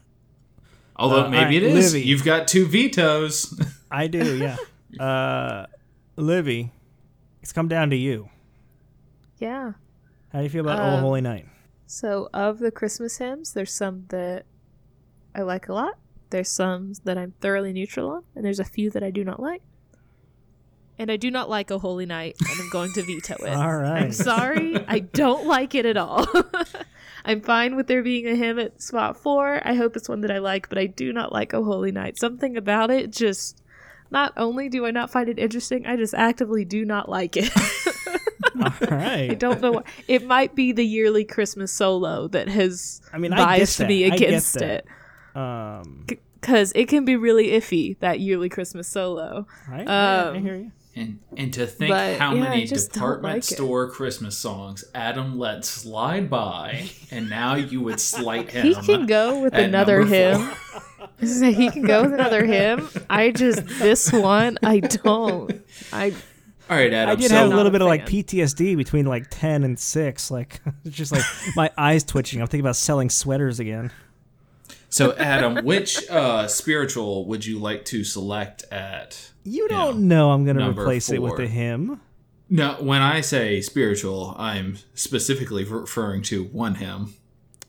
[0.96, 1.92] Although Uh, maybe alright, it is.
[1.94, 2.06] Livy.
[2.06, 3.58] You've got two vetoes.
[3.90, 4.56] I do, yeah.
[5.04, 5.66] uh,
[6.16, 6.72] Livy,
[7.40, 8.28] it's come down to you.
[9.38, 9.72] Yeah.
[10.32, 11.46] How do you feel about "Oh Um, Holy Night"?
[11.86, 14.44] So of the Christmas hymns, there's some that
[15.34, 15.94] I like a lot.
[16.30, 19.40] There's some that I'm thoroughly neutral on, and there's a few that I do not
[19.40, 19.62] like.
[20.98, 23.50] And I do not like a Holy Night," and I'm going to veto it.
[23.54, 24.02] All right.
[24.02, 26.26] I'm sorry, I don't like it at all.
[27.24, 29.60] I'm fine with there being a hymn at spot four.
[29.64, 32.18] I hope it's one that I like, but I do not like a Holy Night."
[32.18, 33.62] Something about it just.
[34.10, 37.50] Not only do I not find it interesting, I just actively do not like it.
[38.62, 39.30] All right.
[39.30, 39.72] I don't know.
[39.72, 39.82] Why.
[40.08, 44.28] It might be the yearly Christmas solo that has I mean, biased me I get
[44.30, 44.86] against it
[45.34, 49.46] Um, because it can be really iffy that yearly Christmas solo.
[49.68, 49.86] right?
[49.86, 50.72] Yeah, I Um, hear you.
[50.98, 53.54] And and to think But, how yeah, many I just don't department like it.
[53.54, 58.66] store Christmas songs Adam let slide by, and now you would slight him.
[58.66, 60.50] He can go with another number hymn.
[61.20, 62.88] he can go with another hymn.
[63.08, 65.52] I just this one I don't.
[65.92, 66.12] I
[66.68, 67.12] All right, Adam.
[67.12, 68.06] I did so, have a Not little a bit of like.
[68.06, 70.30] PTSD between like 10 and 6.
[70.30, 71.22] Like, it's just like
[71.56, 72.40] my eyes twitching.
[72.40, 73.90] I'm thinking about selling sweaters again.
[74.88, 79.30] So Adam, which uh, spiritual would you like to select at?
[79.44, 82.00] You don't know I'm going to Number replace it with a hymn.
[82.50, 87.14] No, when I say spiritual, I'm specifically referring to one hymn.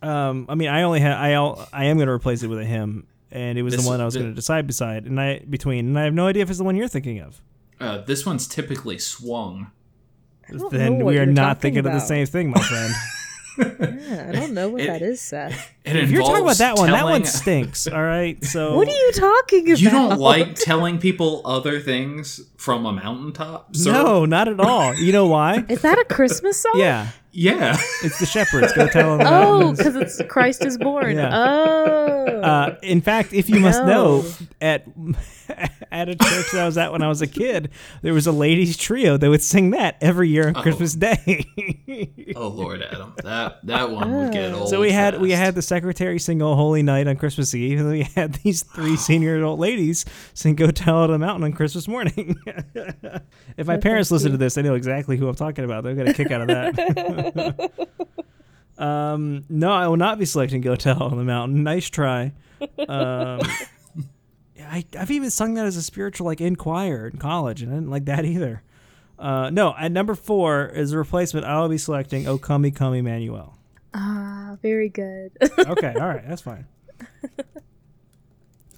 [0.02, 2.60] Um, I mean, I only have I al- I am going to replace it with
[2.60, 5.20] a hymn, and it was This- the one I was going to decide beside, and
[5.20, 7.42] I between, and I have no idea if it's the one you're thinking of.
[7.80, 9.72] Uh, this one's typically swung.
[10.72, 12.94] Then we are not talking thinking of the same thing, my friend.
[13.58, 15.72] yeah, I don't know what It- that is, Seth.
[15.86, 17.88] It if you're talking about that one, that one stinks.
[17.88, 19.80] All right, so What are you talking about?
[19.82, 23.76] You don't like telling people other things from a mountaintop?
[23.76, 23.92] sir?
[23.94, 24.94] no, not at all.
[24.94, 25.66] You know why?
[25.68, 26.74] Is that a Christmas song?
[26.76, 27.76] Yeah, Yeah.
[28.04, 28.72] it's the shepherds.
[28.74, 29.26] Go tell them.
[29.28, 31.16] Oh, because it's Christ is born.
[31.16, 31.30] Yeah.
[31.34, 32.19] Oh.
[32.34, 34.26] Uh, in fact, if you must know,
[34.62, 34.86] at
[35.92, 37.70] at a church that I was at when I was a kid,
[38.02, 41.46] there was a ladies trio that would sing that every year on Christmas Day.
[42.36, 44.70] oh Lord, Adam, that that one would get old.
[44.70, 47.90] so we had we had the secretary sing "Oh Holy Night" on Christmas Eve, and
[47.90, 51.88] we had these three senior adult ladies sing "Go Tell on the Mountain" on Christmas
[51.88, 52.36] morning.
[53.58, 55.84] if my parents listen to this, they know exactly who I'm talking about.
[55.84, 57.72] They'll get a kick out of that.
[58.80, 62.34] Um, no, I will not be selecting "Go Tell on the Mountain." Nice try.
[62.88, 63.42] Um,
[64.62, 67.76] I, I've even sung that as a spiritual like in choir in college, and I
[67.76, 68.64] didn't like that either.
[69.18, 71.46] Uh, no, at number four is a replacement.
[71.46, 73.58] I'll be selecting "O Come, Come, Emmanuel."
[73.94, 75.32] ah, very good.
[75.60, 76.66] Okay, all right, that's fine.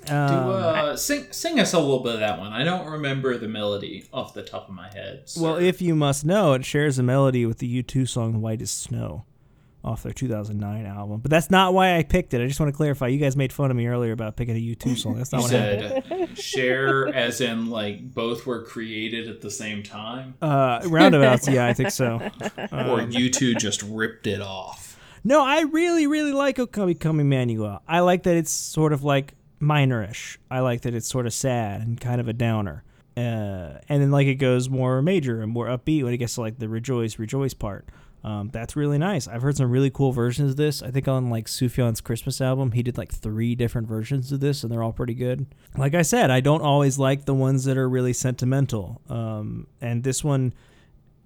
[0.08, 2.52] Do, Um, uh, sing sing us a little bit of that one.
[2.52, 5.26] I don't remember the melody off the top of my head.
[5.40, 8.72] well, if you must know, it shares a melody with the U2 song "White as
[8.72, 9.26] Snow"
[9.84, 11.20] off their 2009 album.
[11.22, 12.42] But that's not why I picked it.
[12.42, 13.08] I just want to clarify.
[13.08, 15.18] You guys made fun of me earlier about picking a U2 song.
[15.18, 16.04] That's not what happened.
[16.08, 21.66] said share as in like both were created at the same time, Uh, roundabouts, yeah,
[21.66, 22.30] I think so.
[22.72, 25.00] or you two just ripped it off.
[25.24, 27.82] No, I really, really like O Come Come Emmanuel.
[27.88, 30.38] I like that it's sort of like minorish.
[30.50, 32.84] I like that it's sort of sad and kind of a downer.
[33.16, 36.42] Uh, and then like it goes more major and more upbeat when it gets to
[36.42, 37.86] like the rejoice, rejoice part.
[38.24, 39.28] Um, that's really nice.
[39.28, 40.84] I've heard some really cool versions of this.
[40.84, 44.64] I think on like Sufjan's Christmas album, he did like three different versions of this,
[44.64, 45.48] and they're all pretty good.
[45.76, 49.02] Like I said, I don't always like the ones that are really sentimental.
[49.10, 50.54] Um, and this one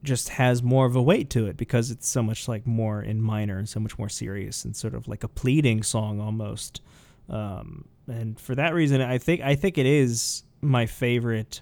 [0.03, 3.21] just has more of a weight to it because it's so much like more in
[3.21, 6.81] minor and so much more serious and sort of like a pleading song almost.
[7.27, 11.61] Um, and for that reason, I think I think it is my favorite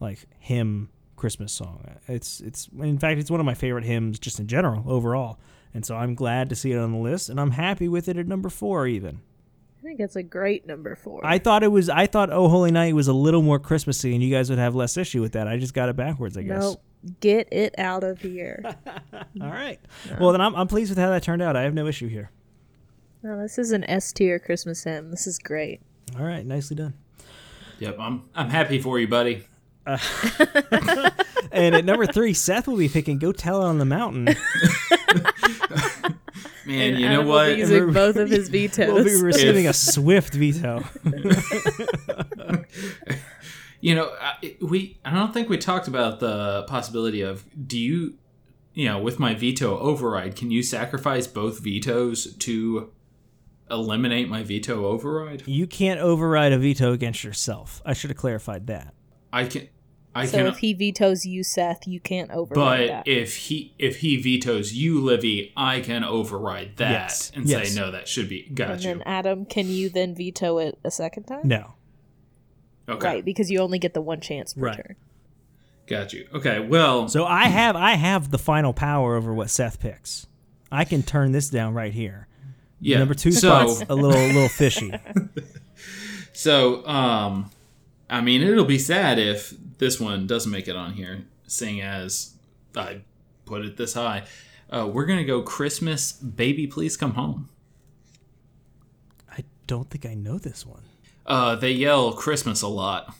[0.00, 1.84] like hymn Christmas song.
[2.06, 5.38] It's it's in fact it's one of my favorite hymns just in general overall.
[5.74, 8.16] And so I'm glad to see it on the list, and I'm happy with it
[8.16, 9.20] at number four even.
[9.78, 11.20] I think it's a great number four.
[11.24, 14.22] I thought it was I thought Oh Holy Night was a little more Christmassy, and
[14.22, 15.46] you guys would have less issue with that.
[15.48, 16.62] I just got it backwards, I guess.
[16.62, 16.76] no,
[17.20, 18.62] get it out of here.
[19.40, 19.78] All right.
[20.18, 21.56] Well, then I'm, I'm pleased with how that turned out.
[21.56, 22.30] I have no issue here.
[23.22, 25.10] no, this is an S tier Christmas hymn.
[25.10, 25.80] This is great.
[26.18, 26.44] All right.
[26.44, 26.94] Nicely done.
[27.78, 29.44] Yep, I'm I'm happy for you, buddy.
[31.52, 34.24] And at number three, Seth will be picking Go Tell It on the Mountain.
[36.66, 37.54] Man, And you know what?
[37.54, 38.88] be using both of his vetoes.
[38.92, 40.82] We'll be receiving If- a swift veto.
[43.80, 48.14] You know, I, we I don't think we talked about the possibility of do you
[48.74, 52.90] you know, with my veto override, can you sacrifice both vetoes to
[53.70, 55.44] eliminate my veto override?
[55.46, 57.80] You can't override a veto against yourself.
[57.86, 58.92] I should have clarified that.
[59.32, 59.68] I can
[60.16, 63.08] I so can if he vetoes you, Seth, you can't override but that.
[63.08, 67.68] if he if he vetoes you, Livy, I can override that Yes, and yes.
[67.72, 68.88] say no, that should be got and you.
[68.94, 71.40] then Adam, can you then veto it a second time?
[71.44, 71.74] No.
[72.88, 74.76] okay, Right, because you only get the one chance per Right.
[74.76, 74.96] turn.
[75.86, 76.26] got you.
[76.34, 80.26] Okay, well, So I have I have the final power over what Seth picks.
[80.72, 82.26] I can turn this down right here.
[82.80, 82.98] yeah.
[82.98, 84.92] Number two so spot's a little a little fishy.
[86.32, 87.50] So, um,
[88.08, 92.34] I mean, it'll be sad if this one doesn't make it on here, seeing as
[92.74, 93.02] I
[93.44, 94.24] put it this high.
[94.70, 97.48] Uh, we're gonna go Christmas, baby, please come home.
[99.30, 100.82] I don't think I know this one.
[101.24, 103.14] Uh, they yell Christmas a lot,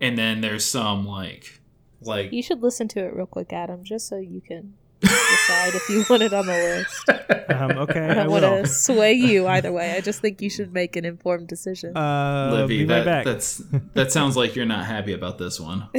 [0.00, 1.60] and then there's some like,
[2.00, 5.88] like You should listen to it real quick, Adam, just so you can decide if
[5.88, 7.10] you want it on the list.
[7.50, 9.92] Um, okay, I I, don't want to sway you either way.
[9.92, 11.96] I just think you should make an informed decision.
[11.96, 13.24] Uh, Livy, be right that, back.
[13.24, 13.62] that's
[13.94, 15.88] that sounds like you're not happy about this one.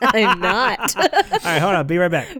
[0.00, 0.96] I'm not.
[0.96, 1.08] All
[1.44, 1.86] right, hold on.
[1.86, 2.34] Be right back.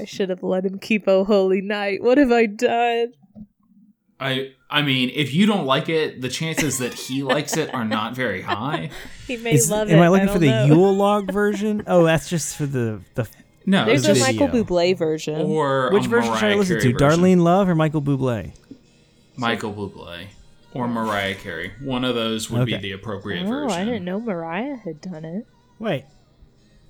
[0.00, 2.02] I should have let him keep Oh Holy Night.
[2.02, 3.12] What have I done?
[4.18, 7.84] I I mean, if you don't like it, the chances that he likes it are
[7.84, 8.90] not very high.
[9.28, 10.02] He may Is- love am it.
[10.02, 10.74] I looking for the don't know.
[10.74, 11.84] Yule log version?
[11.86, 13.28] Oh, that's just for the the.
[13.68, 14.48] No, There's a just, Michael.
[14.48, 15.40] Bublé version.
[15.42, 16.92] or Which a version should I Mariah listen to?
[16.92, 17.20] Version.
[17.20, 18.52] Darlene Love or Michael Bublé?
[19.36, 20.28] Michael Bublé,
[20.72, 21.72] or Mariah Carey.
[21.82, 22.76] One of those would Okay.
[22.76, 23.78] be the appropriate oh, version.
[23.78, 25.46] I didn't know Mariah had done it.
[25.78, 26.04] Wait,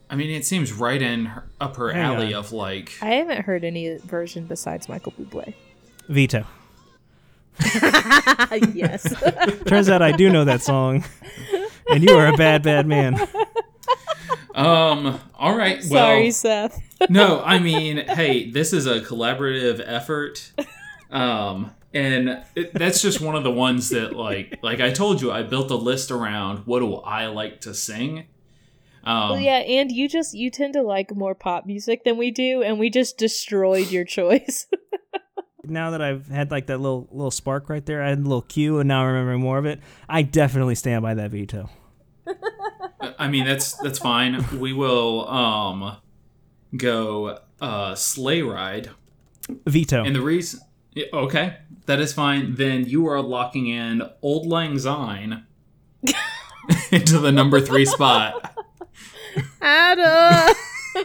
[0.09, 2.41] I mean, it seems right in her, up her Hang alley on.
[2.41, 2.93] of like.
[3.03, 5.55] I haven't heard any version besides Michael Bublé.
[6.09, 6.45] veto.
[8.74, 9.14] yes.
[9.66, 11.05] Turns out I do know that song,
[11.91, 13.18] and you are a bad, bad man.
[14.57, 15.21] Um.
[15.35, 15.83] All right.
[15.83, 16.81] Sorry, Seth.
[17.11, 17.43] no.
[17.45, 20.53] I mean, hey, this is a collaborative effort.
[21.11, 21.73] Um.
[21.95, 25.43] And it, that's just one of the ones that, like, like I told you, I
[25.43, 28.27] built a list around what do I like to sing.
[29.03, 32.33] Um, well, yeah, and you just you tend to like more pop music than we
[32.33, 34.67] do, and we just destroyed your choice.
[35.69, 38.43] Now that I've had like that little little spark right there, I had a little
[38.43, 39.81] cue, and now I'm remembering more of it.
[40.09, 41.69] I definitely stand by that veto.
[43.18, 44.45] I mean, that's that's fine.
[44.59, 45.97] We will um
[46.77, 48.91] go uh sleigh ride,
[49.66, 50.03] Veto.
[50.05, 50.61] and the reason.
[51.12, 52.55] Okay, that is fine.
[52.55, 55.45] Then you are locking in Auld Lang Syne
[56.91, 58.55] into the number three spot.
[59.61, 60.55] Adam.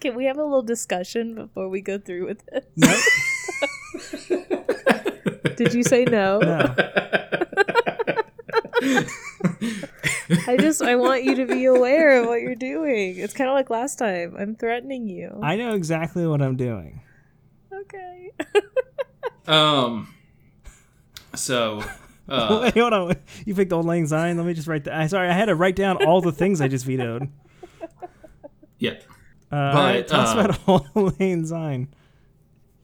[0.00, 2.64] Can we have a little discussion before we go through with this?
[2.76, 2.96] Nope.
[5.56, 6.38] Did you say no?
[6.38, 6.74] no.
[8.82, 13.16] I just I want you to be aware of what you're doing.
[13.16, 14.36] It's kind of like last time.
[14.38, 15.38] I'm threatening you.
[15.42, 17.00] I know exactly what I'm doing.
[17.72, 18.30] okay.
[19.46, 20.12] Um.
[21.34, 21.82] So.
[22.28, 23.14] Uh, Wait, hold on.
[23.44, 24.36] You picked Auld Lang Syne.
[24.36, 24.94] Let me just write that.
[24.94, 27.28] I sorry, I had to write down all the things I just vetoed.
[28.80, 28.94] yeah.
[29.52, 31.86] Uh, all right, But, tell us uh, about Auld Lang Syne.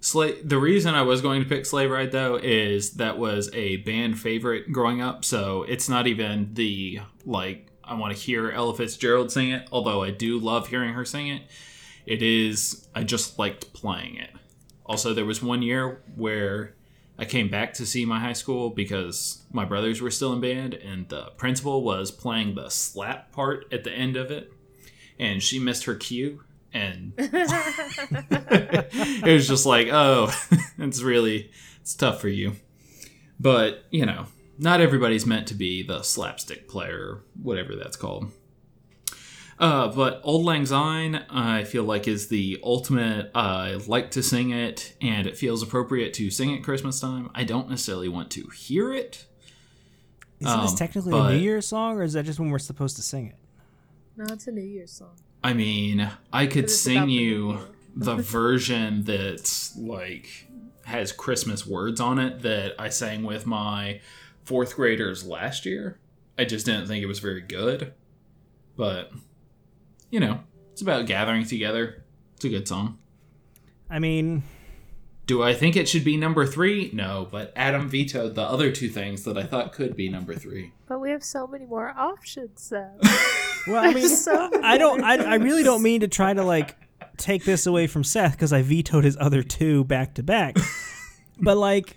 [0.03, 0.42] Slay.
[0.42, 4.18] The reason I was going to pick Sleigh Ride though is that was a band
[4.18, 9.30] favorite growing up, so it's not even the like I want to hear Ella Fitzgerald
[9.30, 9.68] sing it.
[9.70, 11.42] Although I do love hearing her sing it,
[12.05, 14.30] it is I just liked playing it.
[14.84, 16.74] Also, there was one year where
[17.16, 20.74] I came back to see my high school because my brothers were still in band,
[20.74, 24.53] and the principal was playing the slap part at the end of it,
[25.16, 26.42] and she missed her cue,
[26.75, 27.33] and it
[29.33, 30.33] was just like, oh,
[30.79, 31.51] it's really
[31.81, 32.53] it's tough for you.
[33.39, 34.27] But you know,
[34.59, 38.31] not everybody's meant to be the slapstick player, whatever that's called.
[39.59, 43.31] Uh, but Auld Lang Syne, I feel like is the ultimate.
[43.35, 47.31] Uh, I like to sing it, and it feels appropriate to sing at Christmas time.
[47.35, 49.27] I don't necessarily want to hear it.
[50.41, 52.59] Isn't this um, technically but- a New Year's song, or is that just when we're
[52.59, 53.37] supposed to sing it?
[54.16, 55.14] No, it's a New Year's song.
[55.45, 57.59] I mean, I could sing you
[57.95, 60.47] the version that's like
[60.84, 64.01] has Christmas words on it that I sang with my
[64.45, 65.99] fourth graders last year.
[66.38, 67.93] I just didn't think it was very good.
[68.76, 69.12] But
[70.11, 70.40] you know,
[70.72, 72.03] it's about gathering together.
[72.36, 72.99] It's a good song.
[73.90, 74.43] I mean,
[75.27, 76.91] Do I think it should be number three?
[76.93, 80.73] No, but Adam vetoed the other two things that I thought could be number three.
[80.89, 83.62] But we have so many more options, Seth.
[83.66, 85.03] well, I mean, So I don't.
[85.05, 86.77] I, I really don't mean to try to like
[87.16, 90.57] take this away from Seth because I vetoed his other two back to back.
[91.41, 91.97] But like,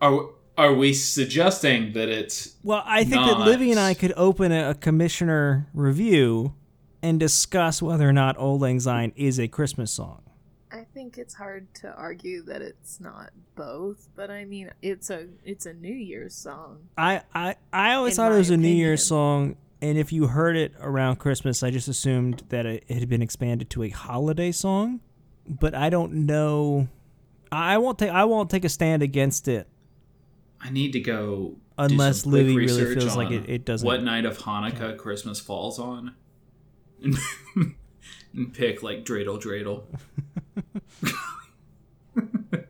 [0.00, 4.52] Are are we suggesting that it's well, I think that Livy and I could open
[4.52, 6.54] a, a commissioner review
[7.02, 10.21] and discuss whether or not Auld Lang Syne is a Christmas song.
[10.92, 15.28] I think it's hard to argue that it's not both, but I mean, it's a
[15.42, 16.80] it's a New Year's song.
[16.98, 18.76] I, I, I always thought it my was a New opinion.
[18.76, 22.98] Year's song, and if you heard it around Christmas, I just assumed that it, it
[22.98, 25.00] had been expanded to a holiday song.
[25.48, 26.88] But I don't know.
[27.50, 28.10] I I won't take.
[28.10, 29.68] I won't take a stand against it
[30.60, 33.86] I need to go do Unless some quick Livy really feels like it- it doesn't
[33.86, 36.14] What night of Hanukkah Christmas falls on,
[38.32, 39.84] and, and pick like dreidel dreidel.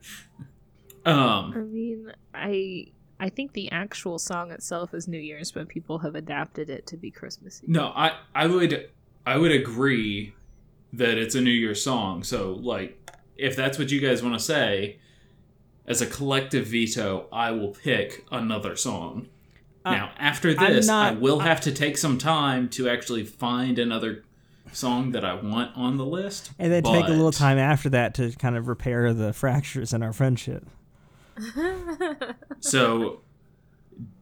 [1.05, 2.87] I um, mean, I
[3.19, 6.97] I think the actual song itself is New Year's, but people have adapted it to
[6.97, 7.67] be Christmassy.
[7.69, 8.91] no, I I would
[9.27, 10.35] I would agree
[10.93, 12.23] that it's a New Year's song.
[12.23, 14.99] So like, if that's what you guys want to say,
[15.87, 19.29] as a collective veto, I will pick another song.
[19.85, 24.25] now, after this, not- I will have to take some time to actually find another
[24.73, 26.51] song that I want on the list.
[26.59, 30.03] And then take a little time after that to kind of repair the fractures in
[30.03, 30.67] our friendship.
[32.61, 33.21] So,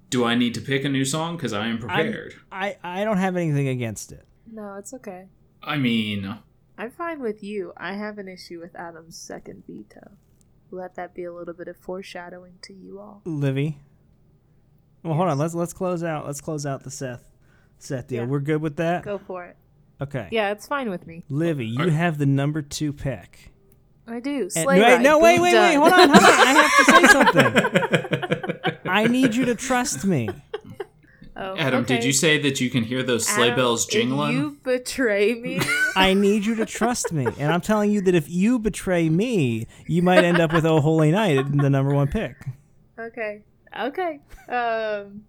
[0.09, 1.37] do I need to pick a new song?
[1.37, 2.35] Because I am prepared.
[2.51, 4.27] I, I don't have anything against it.
[4.51, 5.27] no, it's okay.
[5.63, 6.39] I mean,
[6.79, 7.73] I'm fine with you.
[7.77, 10.13] I have an issue with Adam's second veto.
[10.71, 13.21] Let that be a little bit of foreshadowing to you all.
[13.25, 13.79] Livy.
[15.03, 15.37] Well, hold on.
[15.39, 16.27] Let's let's close out.
[16.27, 17.33] Let's close out the Seth
[17.79, 18.23] Seth deal.
[18.23, 18.29] Yeah.
[18.29, 19.03] We're good with that.
[19.03, 19.57] Go for it.
[20.03, 20.29] Okay.
[20.31, 21.25] Yeah, it's fine with me.
[21.29, 23.53] Livy, you Are- have the number two pick.
[24.07, 24.43] I do.
[24.43, 25.75] And- Sleigh wait, ride, no, wait, boom, wait, wait.
[25.75, 26.25] Hold on, hold on.
[26.25, 27.05] I have to say
[28.73, 28.81] something.
[28.87, 30.29] I need you to trust me.
[31.37, 34.33] Oh, Adam, did you say that you can hear those sleigh Adam, bells if jingling?
[34.37, 35.61] you betray me.
[35.97, 37.27] I need you to trust me.
[37.39, 40.81] And I'm telling you that if you betray me, you might end up with Oh
[40.81, 42.37] Holy Night, in the number one pick.
[42.99, 43.43] okay.
[43.79, 44.21] Okay.
[44.49, 45.23] Um,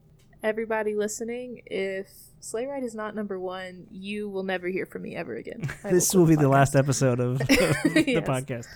[0.43, 2.07] everybody listening, if
[2.39, 5.61] Sleigh Ride is not number one, you will never hear from me ever again.
[5.83, 6.49] This quit will be the podcast.
[6.51, 8.27] last episode of the Yes.
[8.27, 8.67] podcast.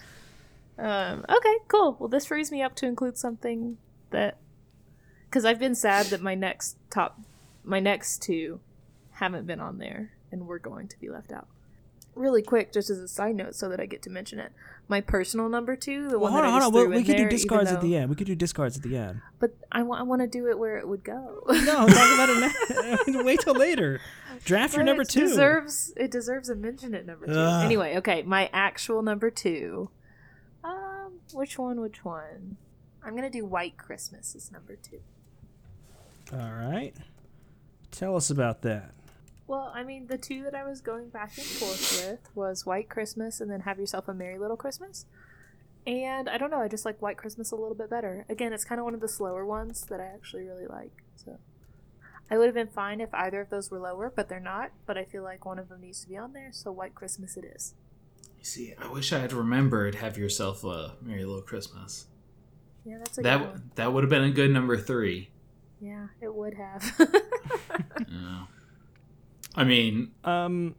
[0.78, 1.96] Um, okay, cool.
[2.00, 3.78] Well, this frees me up to include something
[4.12, 4.38] that,
[5.30, 7.20] because I've been sad that my next top,
[7.64, 8.60] my next two,
[9.12, 11.48] haven't been on there, and we're going to be left out.
[12.16, 14.52] Really quick, just as a side note, so that I get to mention it.
[14.88, 16.82] My personal number two, the Well, one hold that on, I hold just on.
[16.86, 18.10] threw We, we could there, do discards at the end.
[18.10, 19.22] We could do discards at the end.
[19.40, 21.44] But I want, to do it where it would go.
[21.48, 23.24] No, talk about it now.
[23.24, 24.00] Wait till later.
[24.46, 25.22] Draft your number it two.
[25.22, 27.34] Deserves it deserves a mention at number two.
[27.34, 29.90] Anyway, okay, my actual number two.
[30.64, 31.82] Um, which one?
[31.82, 32.58] Which one?
[33.04, 35.00] I'm gonna do White Christmas as number two.
[36.34, 36.94] All right.
[37.92, 38.94] Tell us about that.
[39.48, 42.90] Well, I mean, the two that I was going back and forth with was White
[42.90, 45.06] Christmas and then Have Yourself a Merry Little Christmas.
[45.86, 48.26] And I don't know, I just like White Christmas a little bit better.
[48.28, 51.04] Again, it's kind of one of the slower ones that I actually really like.
[51.16, 51.38] So
[52.32, 54.72] I would have been fine if either of those were lower, but they're not.
[54.88, 57.38] But I feel like one of them needs to be on there, so White Christmas
[57.38, 57.76] it is.
[58.40, 62.08] You see, I wish I had remembered "Have Yourself a Merry Little Christmas."
[62.84, 63.72] Yeah, that's a That good one.
[63.76, 65.30] that would have been a good number three.
[65.80, 67.00] Yeah, it would have.
[68.10, 68.46] Yeah.
[69.56, 70.76] I mean, Um.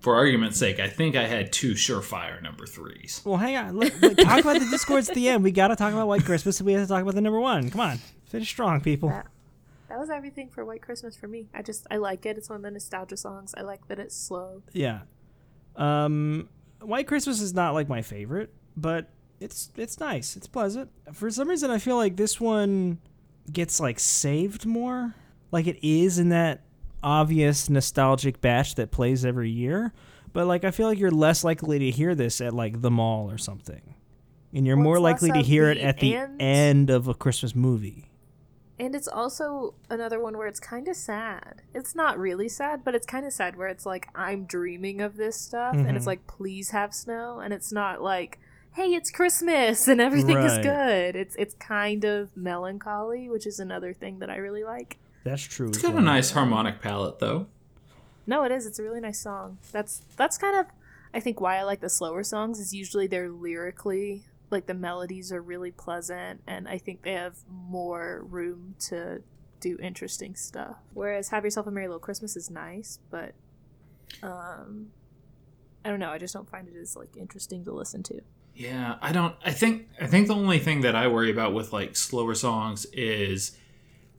[0.00, 3.22] for argument's sake, I think I had two surefire number threes.
[3.24, 3.76] Well, hang on.
[3.76, 5.42] Let, let- talk about the discords at the end.
[5.42, 7.40] We got to talk about White Christmas, and we have to talk about the number
[7.40, 7.70] one.
[7.70, 9.08] Come on, finish strong, people.
[9.08, 9.26] That-
[9.88, 11.46] that was everything for White Christmas for me.
[11.54, 12.36] I just I like it.
[12.36, 13.54] It's one of the nostalgia songs.
[13.56, 14.62] I like that it's slow.
[14.72, 15.02] Yeah.
[15.76, 16.48] Um,
[16.80, 19.08] White Christmas is not like my favorite, but
[19.40, 20.36] it's it's nice.
[20.36, 20.90] It's pleasant.
[21.12, 22.98] For some reason, I feel like this one
[23.52, 25.14] gets like saved more.
[25.52, 26.62] Like it is in that
[27.02, 29.92] obvious nostalgic batch that plays every year,
[30.32, 33.30] but like I feel like you're less likely to hear this at like the mall
[33.30, 33.94] or something,
[34.54, 36.42] and you're Well, more likely to hear it at the end.
[36.42, 38.10] end of a Christmas movie.
[38.78, 41.62] And it's also another one where it's kind of sad.
[41.72, 45.16] It's not really sad, but it's kind of sad where it's like I'm dreaming of
[45.16, 45.96] this stuff and Mhm.
[45.96, 48.38] it's like please have snow and it's not like
[48.74, 51.16] hey, it's Christmas and everything is good.
[51.16, 54.98] It's it's kind of melancholy, which is another thing that I really like.
[55.26, 55.68] That's true.
[55.68, 57.48] It's got a nice harmonic palette, though.
[58.28, 58.64] No, it is.
[58.64, 59.58] It's a really nice song.
[59.72, 60.66] That's that's kind of
[61.12, 65.32] I think why I like the slower songs is usually they're lyrically like the melodies
[65.32, 69.22] are really pleasant and I think they have more room to
[69.58, 70.76] do interesting stuff.
[70.94, 73.34] Whereas Have Yourself a Merry Little Christmas is nice, but
[74.22, 74.88] um
[75.84, 78.20] I don't know, I just don't find it as like interesting to listen to.
[78.54, 79.34] Yeah, I don't.
[79.44, 79.88] I think.
[80.00, 83.56] I think the only thing that I worry about with like slower songs is,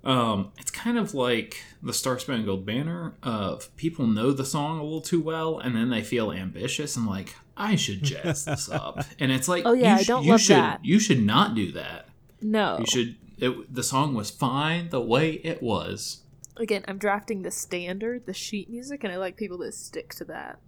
[0.07, 3.15] um, it's kind of like the Star Spangled Banner.
[3.21, 7.05] Of people know the song a little too well, and then they feel ambitious and
[7.05, 10.23] like I should jazz this up, and it's like, Oh, yeah, you I sh- don't
[10.23, 10.85] you love should, that.
[10.85, 12.07] You should not do that.
[12.41, 12.77] No.
[12.79, 13.15] You should.
[13.37, 16.23] It, the song was fine the way it was.
[16.55, 20.25] Again, I'm drafting the standard, the sheet music, and I like people that stick to
[20.25, 20.59] that.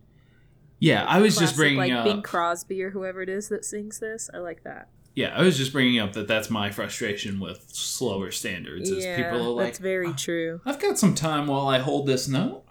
[0.80, 2.06] Yeah, I was just Classic, bringing like up.
[2.06, 4.30] Bing Crosby or whoever it is that sings this.
[4.34, 4.90] I like that.
[5.16, 8.90] Yeah, I was just bringing up that that's my frustration with slower standards.
[8.90, 10.62] Is people are like, that's very "Oh, true.
[10.66, 12.64] I've got some time while I hold this note.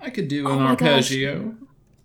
[0.00, 0.70] I could do Oh an gosh.
[0.82, 1.54] arpeggio.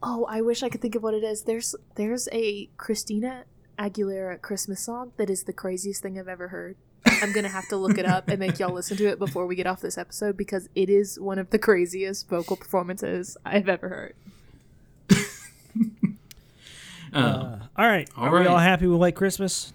[0.02, 1.44] Oh, I wish I could think of what it is.
[1.44, 3.46] There's there's a Christina
[3.78, 6.76] Aguilera Christmas song that is the craziest thing I've ever heard.
[7.06, 9.56] I'm gonna have to look it up and make y'all listen to it before we
[9.56, 13.88] get off this episode because it is one of the craziest vocal performances I've ever
[13.90, 14.16] heard.
[17.14, 18.10] Uh, Uh, all right.
[18.18, 19.74] All Are we all happy with White Christmas?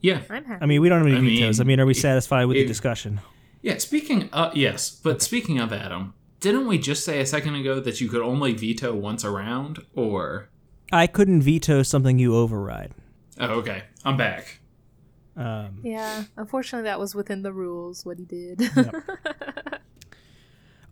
[0.00, 0.62] yeah, I'm happy.
[0.62, 1.60] I mean, we don't have any I vetoes.
[1.60, 3.20] I mean, mean, are we satisfied with the discussion?
[3.62, 3.78] yeah.
[3.78, 8.00] Speaking, uh, yes, but speaking of Adam, didn't we just say a second ago that
[8.00, 9.78] you could only veto once around?
[9.94, 10.48] Or
[10.90, 12.92] I couldn't veto something you override.
[13.38, 14.58] oh, okay, I'm back.
[15.36, 18.60] Um, Yeah, unfortunately, that was within the rules what he did.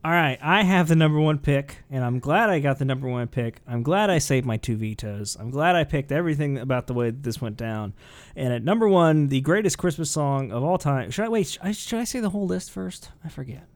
[0.03, 3.07] All right, I have the number one pick, and I'm glad I got the number
[3.07, 3.61] one pick.
[3.69, 5.37] I'm glad I saved my two vetoes.
[5.39, 7.93] I'm glad I picked everything about the way this went down.
[8.35, 11.11] And at number one, the greatest Christmas song of all time.
[11.11, 11.49] Should I wait?
[11.49, 13.11] Should I, should I say the whole list first?
[13.23, 13.67] I forget.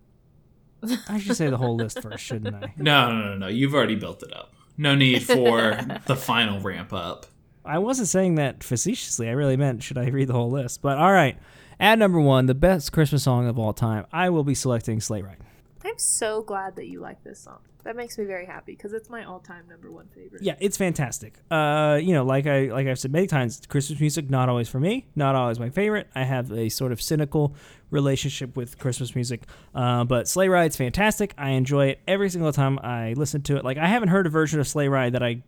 [1.08, 2.72] I should say the whole list first, shouldn't I?
[2.78, 3.46] No, no, no, no.
[3.48, 4.54] You've already built it up.
[4.78, 7.26] No need for the final ramp up.
[7.66, 9.28] I wasn't saying that facetiously.
[9.28, 10.80] I really meant should I read the whole list?
[10.80, 11.36] But all right,
[11.78, 14.06] at number one, the best Christmas song of all time.
[14.10, 15.43] I will be selecting Sleigh Ride.
[15.84, 17.58] I'm so glad that you like this song.
[17.84, 20.42] That makes me very happy because it's my all-time number one favorite.
[20.42, 21.34] Yeah, it's fantastic.
[21.50, 24.80] Uh, you know, like I like I've said many times, Christmas music not always for
[24.80, 26.08] me, not always my favorite.
[26.14, 27.54] I have a sort of cynical
[27.90, 29.42] relationship with Christmas music,
[29.74, 31.34] uh, but Sleigh Ride's fantastic.
[31.36, 33.64] I enjoy it every single time I listen to it.
[33.64, 35.42] Like I haven't heard a version of Sleigh Ride that I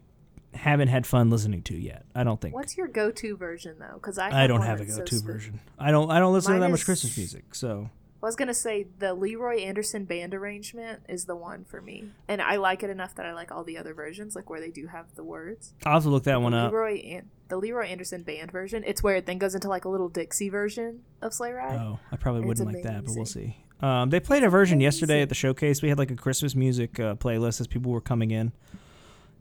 [0.52, 2.04] haven't had fun listening to yet.
[2.14, 2.54] I don't think.
[2.54, 3.94] What's your go-to version though?
[3.94, 5.60] Because I I don't have a go-to spe- version.
[5.78, 6.10] I don't.
[6.10, 7.54] I don't listen to that much Christmas music.
[7.54, 7.88] So
[8.22, 12.40] I was gonna say the Leroy Anderson band arrangement is the one for me, and
[12.40, 14.86] I like it enough that I like all the other versions, like where they do
[14.86, 15.74] have the words.
[15.84, 16.72] I'll have to look that one the up.
[16.72, 19.88] Leroy An- the Leroy Anderson band version, it's where it then goes into like a
[19.88, 21.78] little Dixie version of Sleigh Ride.
[21.78, 23.56] Oh, I probably wouldn't like that, but we'll see.
[23.80, 25.82] Um, they played a version yesterday at the showcase.
[25.82, 28.52] We had like a Christmas music uh, playlist as people were coming in,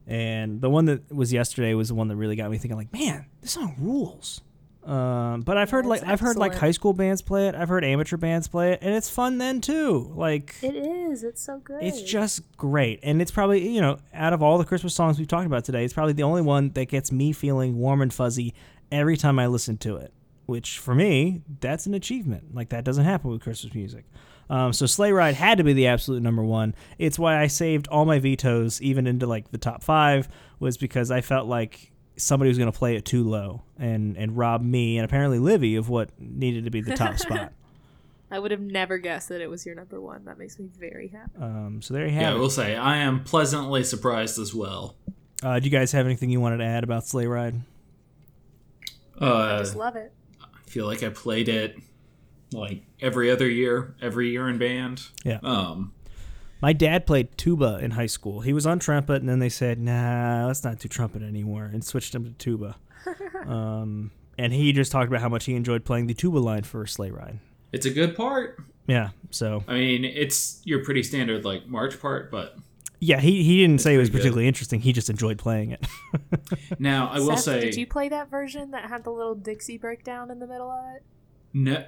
[0.06, 2.78] and the one that was yesterday was the one that really got me thinking.
[2.78, 4.42] Like, man, this song rules.
[4.86, 7.56] Um, but I've heard like I've heard like high school bands play it.
[7.56, 10.12] I've heard amateur bands play it, and it's fun then too.
[10.16, 11.24] Like, It is.
[11.24, 11.82] It's so good.
[11.82, 15.28] it's just great, and it's probably you know out of all the Christmas songs we've
[15.28, 18.54] talked about today, it's probably the only one that gets me feeling warm and fuzzy
[18.92, 20.14] every time I listen to it.
[20.46, 22.54] Which for me, that's an achievement.
[22.54, 24.06] Like that doesn't happen with Christmas music.
[24.48, 26.76] Um, so Sleigh Ride had to be the absolute number one.
[27.00, 30.30] It's why I saved all my vetoes, even into like the top five,
[30.60, 34.38] was because I felt like somebody was going to play it too low and and
[34.38, 37.52] rob me and apparently Livy of what needed to be the top spot.
[38.32, 40.26] I would have never guessed that it was your number one.
[40.26, 41.32] That makes me very happy.
[41.40, 42.40] Um, so there you have Yeah, I it.
[42.40, 44.96] will say I am pleasantly surprised as well.
[45.44, 47.56] Uh, do you guys have anything you wanted to add about Sleigh Ride?
[49.22, 50.12] Uh, I just love it.
[50.42, 51.78] I feel like I played it
[52.52, 55.04] like every other year, every year in band.
[55.24, 55.40] Yeah.
[55.44, 55.94] Um,
[56.66, 58.42] My dad played tuba in high school.
[58.42, 61.86] He was on trumpet, and then they said, "Nah, let's not do trumpet anymore," and
[61.86, 62.76] switched him to tuba.
[63.46, 64.10] um,
[64.40, 67.12] and he just talked about how much he enjoyed playing the tuba line for Sleigh
[67.12, 67.38] Ride.
[67.72, 68.58] it's a good part.
[68.88, 72.58] Yeah, so I mean, it's your pretty standard like march part, but
[73.00, 74.30] yeah, he he didn't say it was pretty good.
[74.30, 74.82] particularly interesting.
[74.82, 75.86] He just enjoyed playing it.
[76.80, 79.78] now I will Seth, say did you play that version that had the little Dixie
[79.78, 81.04] breakdown in the middle of it?
[81.54, 81.86] no.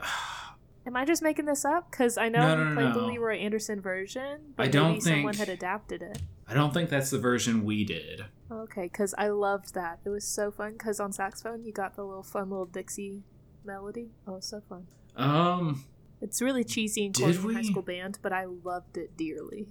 [0.87, 1.91] Am I just making this up?
[1.91, 3.05] Because I know No, you no, no, played the.
[3.05, 6.21] Leroy Anderson version, but I don't maybe someone had adapted it.
[6.47, 8.23] I don't think that's the version we did.
[8.49, 9.99] Okay, because I loved that.
[10.05, 10.73] It was so fun.
[10.73, 13.23] Because on saxophone, you got the little fun little Dixie
[13.65, 14.11] melody.
[14.25, 14.87] Oh, so fun.
[15.17, 15.83] Um,
[16.21, 19.67] It's really cheesy and Did corny high school band, but I loved it dearly.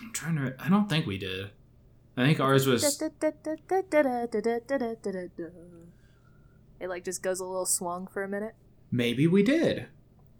[0.00, 0.56] I'm trying to.
[0.58, 1.50] I don't think we did.
[2.16, 3.00] I think ours was.
[6.80, 8.56] It like just goes a little swung for a minute.
[8.92, 9.86] Maybe we did.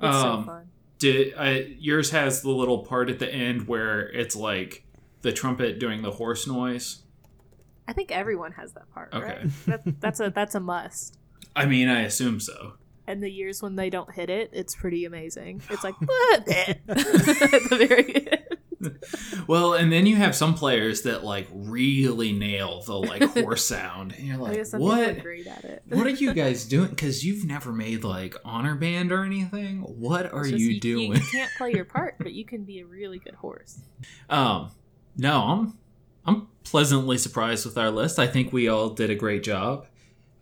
[0.01, 0.69] It's so Um, fun.
[0.99, 4.85] Did I, yours has the little part at the end where it's like
[5.23, 7.03] the trumpet doing the horse noise?
[7.89, 9.25] I think everyone has that part, Okay.
[9.27, 9.47] right?
[9.67, 11.19] That, that's a that's a must.
[11.57, 12.75] I mean, I assume so.
[13.07, 15.61] And the years when they don't hit it, it's pretty amazing.
[15.71, 18.52] It's like what at the very end.
[19.47, 24.13] Well, and then you have some players that like really nail the like horse sound,
[24.13, 25.23] and you're like, guess some people are what?
[25.23, 25.83] great at it.
[25.89, 26.91] What are you guys doing?
[26.91, 29.81] Because you've never made like honor band or anything.
[29.81, 31.13] What are It's just you doing?
[31.15, 33.81] You, can't play your part, but you can be a really good horse.
[34.31, 34.71] Um,
[35.17, 35.79] no, I'm
[36.25, 38.19] I'm pleasantly surprised with our list.
[38.19, 39.87] I think we all did a great job.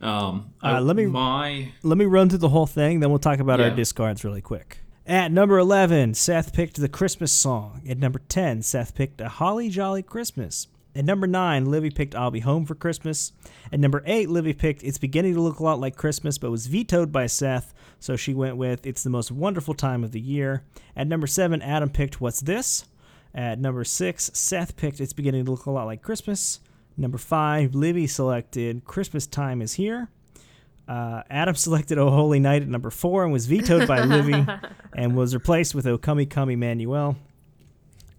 [0.02, 3.18] Um, Uh, I- let me- my Let me run through the whole thing, then we'll
[3.18, 4.78] talk about our discards really quick.
[5.06, 7.82] At number 11, Seth picked the Christmas song.
[7.88, 10.68] At number 10, Seth picked A Holly Jolly Christmas.
[10.94, 13.32] At number 9, Livy picked I'll Be Home for Christmas.
[13.72, 16.66] At number 8, Livy picked It's Beginning to Look a Lot Like Christmas, but was
[16.66, 20.64] vetoed by Seth, so she went with It's the Most Wonderful Time of the Year.
[20.94, 22.84] At number 7, Adam picked What's This?
[23.34, 26.60] At number 6, Seth picked It's Beginning to Look a Lot Like Christmas.
[26.96, 30.08] Number 5, Livy selected Christmas Time is Here.
[30.90, 34.44] Uh, Adam selected O Holy Night at number four and was vetoed by Livy
[34.94, 37.16] and was replaced with O Come Come Emmanuel.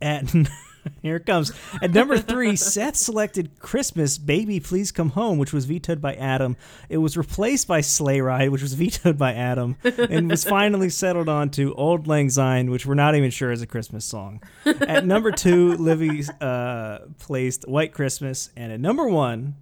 [0.02, 0.34] At
[1.02, 1.52] here it comes.
[1.82, 6.56] At number three, Seth selected Christmas Baby Please Come Home, which was vetoed by Adam.
[6.88, 11.28] It was replaced by Sleigh Ride, which was vetoed by Adam, and was finally settled
[11.28, 14.42] on to Auld Lang Syne, which we're not even sure is a Christmas song.
[14.66, 19.58] At number two, Livy uh, placed White Christmas, and at number one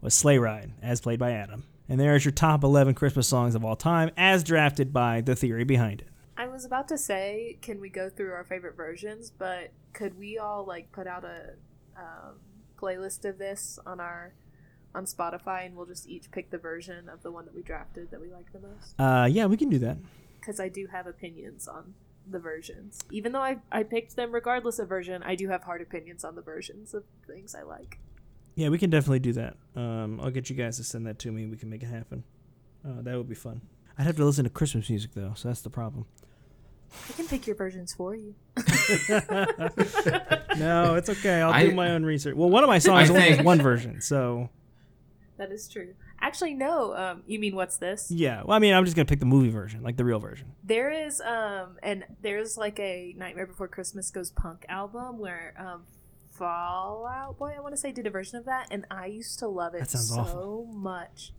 [0.00, 1.64] was Sleigh Ride, as played by Adam.
[1.92, 5.64] And there's your top 11 Christmas songs of all time, as drafted by the theory
[5.64, 6.08] behind it.
[6.38, 9.30] I was about to say, can we go through our favorite versions?
[9.30, 11.50] But could we all like put out a
[11.94, 12.36] um,
[12.80, 14.32] playlist of this on our
[14.94, 18.10] on Spotify, and we'll just each pick the version of the one that we drafted
[18.10, 18.98] that we like the most?
[18.98, 19.98] Uh, yeah, we can do that.
[20.40, 21.92] Because I do have opinions on
[22.26, 25.22] the versions, even though I I picked them regardless of version.
[25.22, 27.98] I do have hard opinions on the versions of things I like.
[28.54, 29.56] Yeah, we can definitely do that.
[29.74, 31.46] Um, I'll get you guys to send that to me.
[31.46, 32.24] We can make it happen.
[32.86, 33.62] Uh, that would be fun.
[33.98, 36.06] I'd have to listen to Christmas music though, so that's the problem.
[37.08, 38.34] I can pick your versions for you.
[40.58, 41.40] No, it's okay.
[41.40, 42.34] I'll I- do my own research.
[42.36, 44.50] Well, one of my songs I only has one version, so
[45.38, 45.94] That is true.
[46.20, 46.94] Actually, no.
[46.94, 48.10] Um, you mean what's this?
[48.10, 48.42] yeah.
[48.44, 50.52] Well, I mean, I'm just gonna pick the movie version, like the real version.
[50.62, 55.82] There is um and there's like a Nightmare Before Christmas Goes Punk album where um
[56.42, 59.38] Fall Out Boy I want to say did a version of that and I used
[59.38, 60.66] to love it so awful.
[60.72, 61.32] much.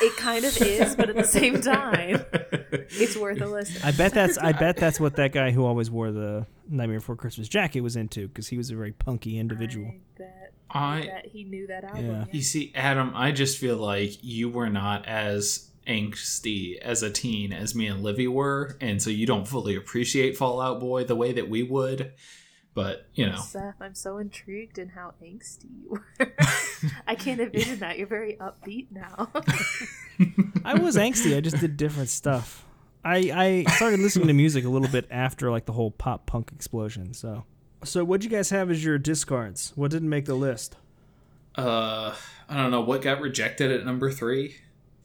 [0.00, 3.82] it kind of is, but at the same time, it's worth a listen.
[3.84, 7.14] I bet that's I bet that's what that guy who always wore the Nightmare Before
[7.14, 9.88] Christmas jacket was into because he was a very punky individual.
[9.88, 12.06] I bet, I I bet he knew that album.
[12.06, 12.18] Yeah.
[12.20, 12.24] Yeah.
[12.32, 17.52] You see, Adam, I just feel like you were not as angsty as a teen
[17.52, 21.16] as me and Livy were, and so you don't fully appreciate Fall Out Boy the
[21.16, 22.12] way that we would.
[22.78, 26.32] But you know, Seth, I'm so intrigued in how angsty you were.
[27.08, 27.98] I can't envision that.
[27.98, 29.30] You're very upbeat now.
[30.64, 31.36] I was angsty.
[31.36, 32.64] I just did different stuff.
[33.04, 36.52] I I started listening to music a little bit after like the whole pop punk
[36.54, 37.14] explosion.
[37.14, 37.46] So
[37.82, 39.72] so what'd you guys have as your discards?
[39.74, 40.76] What didn't make the list?
[41.56, 42.14] uh,
[42.48, 44.54] I don't know what got rejected at number three.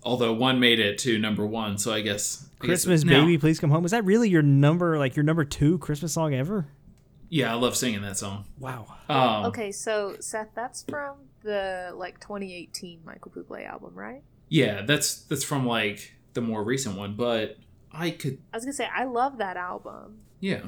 [0.04, 3.22] Although one made it to number one, so I guess I guess- Christmas No.
[3.22, 3.84] baby, please come home.
[3.84, 6.68] Is that really your number like your number two Christmas song ever?
[7.34, 8.46] Yeah, I love singing that song.
[8.60, 8.86] Wow.
[9.10, 14.22] Um, okay, so Seth, that's from the like 2018 Michael Bublé album, right?
[14.50, 17.58] Yeah, that's that's from like the more recent one, but
[17.92, 20.20] I could, I was gonna say I love that album.
[20.42, 20.62] yeah,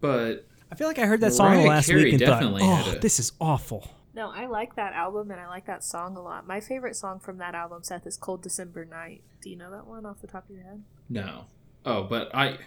[0.00, 2.86] but I feel like I heard that song Mariah last Carey week and definitely thought,
[2.86, 6.16] "Oh, a- this is awful." No, I like that album and I like that song
[6.16, 6.46] a lot.
[6.46, 9.88] My favorite song from that album, Seth, is "Cold December Night." Do you know that
[9.88, 10.84] one off the top of your head?
[11.08, 11.46] no.
[11.84, 12.58] Oh, but I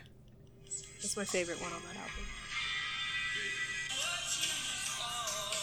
[0.66, 2.26] That's my favorite one on that album.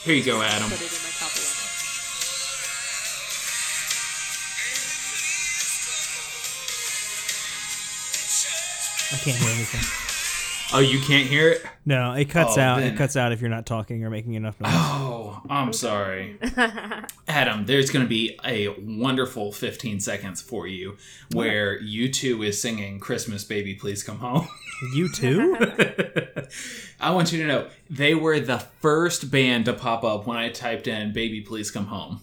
[0.05, 0.69] Here you go, Adam.
[0.69, 1.63] Put it in my top 11.
[9.13, 10.12] I can't hear anything.
[10.75, 11.63] Oh, you can't hear it.
[11.85, 12.79] No, it cuts Oh, out.
[12.81, 14.71] then- It cuts out if you're not talking or making enough noise.
[14.75, 16.39] Oh, I'm sorry.
[17.29, 20.97] Adam, there's going to be a wonderful 15 seconds for you
[21.33, 24.49] where U2 is singing Christmas Baby Please Come Home.
[24.97, 26.49] U2?
[27.01, 30.49] I want you to know they were the first band to pop up when I
[30.49, 32.23] typed in Baby Please Come Home.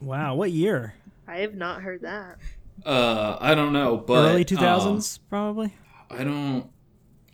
[0.00, 0.34] wow.
[0.34, 0.94] What year?
[1.28, 2.38] I have not heard that.
[2.84, 5.74] Uh, I don't know, but Early um, 2000s, probably.
[6.10, 6.70] I don't.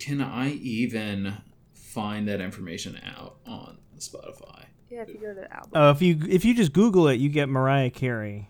[0.03, 1.37] Can I even
[1.73, 4.65] find that information out on Spotify?
[4.89, 5.71] Yeah, if you go to the album.
[5.73, 8.49] Oh, if you if you just Google it, you get Mariah Carey,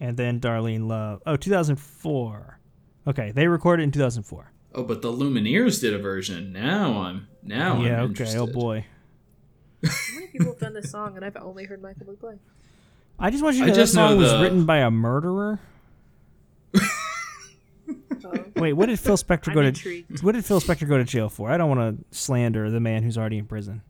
[0.00, 1.22] and then Darlene Love.
[1.26, 2.60] Oh, 2004.
[3.06, 4.52] Okay, they recorded in 2004.
[4.74, 6.54] Oh, but the Lumineers did a version.
[6.54, 7.88] Now I'm now yeah.
[7.88, 8.00] I'm Okay.
[8.00, 8.40] Oh interested.
[8.40, 8.86] Oh boy.
[9.84, 12.38] How many people have done this song and I've only heard Michael Bublé?
[13.18, 14.90] I just want you to I know just that song know was written by a
[14.90, 15.60] murderer.
[18.24, 19.68] Oh, Wait, what did Phil Spector I'm go to?
[19.68, 20.22] intrigued.
[20.22, 21.50] What did Phil Spector go to jail for?
[21.50, 23.82] I don't want to slander the man who's already in prison.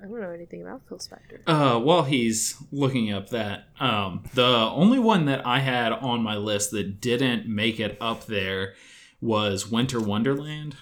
[0.00, 1.40] I don't know anything about Phil Spector.
[1.46, 6.36] Uh, while he's looking up that, um, the only one that I had on my
[6.36, 8.74] list that didn't make it up there
[9.20, 10.76] was Winter Wonderland.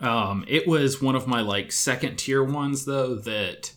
[0.00, 3.72] Um, it was one of my like second tier ones though that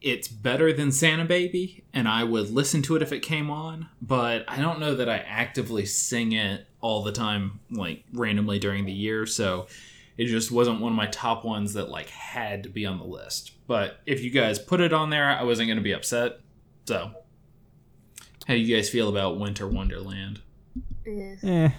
[0.00, 3.88] it's better than Santa Baby, and I would listen to it if it came on,
[4.00, 8.84] but I don't know that I actively sing it all the time, like randomly during
[8.84, 9.24] the year.
[9.24, 9.66] So
[10.18, 13.04] it just wasn't one of my top ones that like had to be on the
[13.04, 13.52] list.
[13.66, 16.40] But if you guys put it on there, I wasn't going to be upset.
[16.86, 17.12] So,
[18.46, 20.40] how do you guys feel about Winter Wonderland?
[21.06, 21.70] Eh, Eh,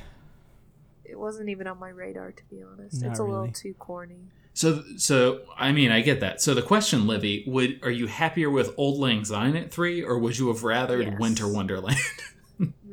[1.06, 3.02] it wasn't even on my radar, to be honest.
[3.04, 4.16] Not it's a little too corny.
[4.56, 6.42] So, so I mean, I get that.
[6.42, 10.18] So the question, Livy, would are you happier with Auld Lang Syne at three, or
[10.20, 11.20] would you have rathered Yes.
[11.20, 11.98] Winter Wonderland?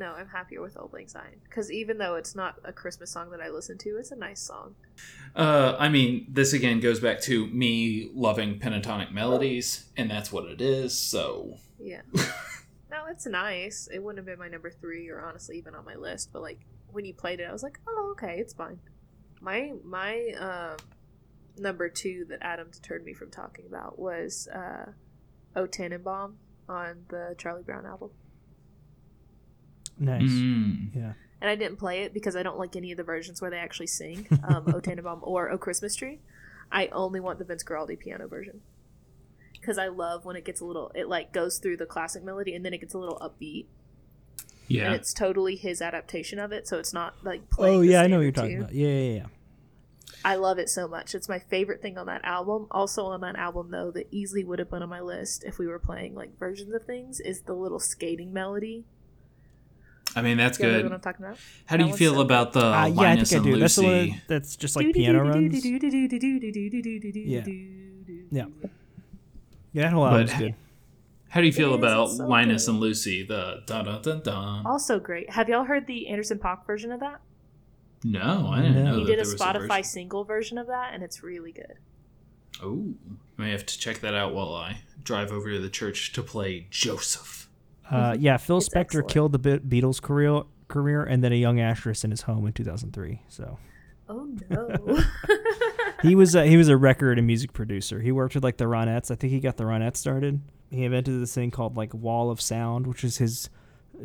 [0.00, 3.28] No, I'm happier with Auld Lang Syne because even though it's not a Christmas song
[3.32, 4.74] that I listen to, it's a nice song.
[5.36, 10.46] Uh, I mean, this again goes back to me loving pentatonic melodies, and that's what
[10.46, 10.98] it is.
[10.98, 12.00] So, Yeah.
[12.90, 13.88] no, it's nice.
[13.92, 16.60] It wouldn't have been my number three or honestly even on my list, but like
[16.90, 18.80] when you played it, I was like, oh, okay, it's fine.
[19.42, 20.76] My my um,
[21.58, 24.92] number two that Adam deterred me from talking about was uh,
[25.54, 26.38] O Tannenbaum
[26.70, 28.12] on the Charlie Brown album.
[30.00, 30.22] Nice.
[30.30, 30.96] Mm.
[30.96, 31.12] Yeah.
[31.40, 33.58] and I didn't play it because I don't like any of the versions where they
[33.58, 36.18] actually sing um, "O Tannenbaum" or "O Christmas Tree."
[36.72, 38.60] I only want the Vince Guaraldi piano version
[39.52, 40.90] because I love when it gets a little.
[40.94, 43.66] It like goes through the classic melody and then it gets a little upbeat,
[44.68, 44.86] Yeah.
[44.86, 46.66] and it's totally his adaptation of it.
[46.66, 47.76] So it's not like playing.
[47.78, 48.60] Oh the yeah, I know what you're talking tune.
[48.62, 48.74] about.
[48.74, 49.26] Yeah, yeah, yeah.
[50.24, 51.14] I love it so much.
[51.14, 52.66] It's my favorite thing on that album.
[52.70, 55.66] Also on that album though, that easily would have been on my list if we
[55.66, 58.84] were playing like versions of things is the little skating melody.
[60.16, 61.02] I mean, that's Do you know what I'm good.
[61.02, 61.38] talking about?
[61.66, 63.60] How do you feel so about the Uh, yeah, I Linus think I and do.
[63.60, 65.64] That's the that's just like piano runs.
[65.64, 67.44] Yeah.
[68.30, 68.44] Yeah.
[69.72, 70.54] Yeah, that whole But- album's good.
[71.28, 72.72] How do you feel It is, about so Linus good.
[72.72, 73.22] and Lucy?
[73.24, 74.66] The dun dun dun dun.
[74.66, 75.30] Also great.
[75.30, 77.20] Have y'all heard the Anderson Paak version of that?
[78.02, 78.84] No, I didn't No.
[78.84, 79.84] know He that did a there was Spotify version.
[79.84, 81.74] single version of that, and it's really good.
[82.60, 82.94] Oh,
[83.38, 86.22] I may have to check that out while I drive over to the church to
[86.22, 87.39] play Joseph.
[87.90, 89.08] Uh, yeah, Phil Spector excellent.
[89.08, 92.52] killed the Be- Beatles' career, career, and then a young actress in his home in
[92.52, 93.22] 2003.
[93.28, 93.58] So
[94.08, 95.02] Oh no.
[96.02, 98.00] he was a, he was a record and music producer.
[98.00, 99.10] He worked with like the Ronettes.
[99.10, 100.40] I think he got the Ronettes started.
[100.70, 103.50] He invented this thing called like Wall of Sound, which is his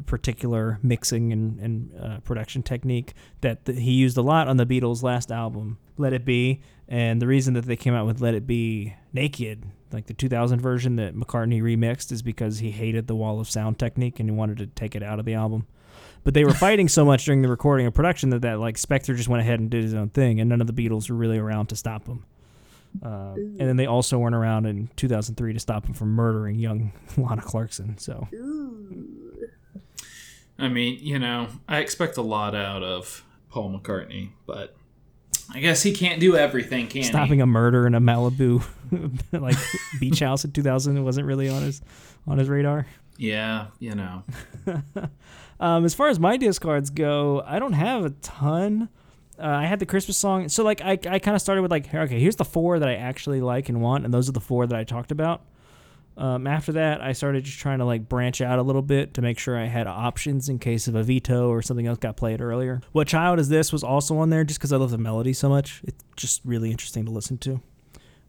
[0.06, 4.66] particular mixing and, and uh, production technique that th- he used a lot on the
[4.66, 6.62] Beatles' last album, Let It Be.
[6.88, 9.64] And the reason that they came out with Let It Be naked,
[9.96, 13.80] like the 2000 version that McCartney remixed, is because he hated the Wall of Sound
[13.80, 15.66] technique and he wanted to take it out of the album.
[16.24, 19.16] But they were fighting so much during the recording and production that, that like Spector
[19.16, 21.38] just went ahead and did his own thing, and none of the Beatles were really
[21.38, 22.26] around to stop him.
[23.04, 26.94] Uh, and then they also weren't around in 2003 to stop him from murdering young
[27.18, 27.98] Lana Clarkson.
[27.98, 28.28] So
[30.58, 34.76] I mean, you know, I expect a lot out of Paul McCartney, but
[35.54, 37.08] I guess he can't do everything, can he?
[37.08, 38.64] stopping a murder in a Malibu
[39.32, 39.58] like
[40.00, 41.82] beach house in 2000 wasn't really on his
[42.28, 42.88] on his radar.
[43.18, 44.24] Yeah, you know.
[45.60, 48.90] Um, as far as my discards go, I don't have a ton.
[49.40, 51.94] Uh, I had the Christmas song, so like I, I kind of started with like
[51.94, 54.68] okay, here's the four that I actually like and want, and those are the four
[54.68, 55.42] that I talked about.
[56.18, 59.22] Um, after that, I started just trying to like branch out a little bit to
[59.22, 62.40] make sure I had options in case of a veto or something else got played
[62.40, 62.82] earlier.
[62.94, 65.50] What Child Is This was also on there just because I love the melody so
[65.50, 65.82] much.
[65.84, 67.62] It's just really interesting to listen to.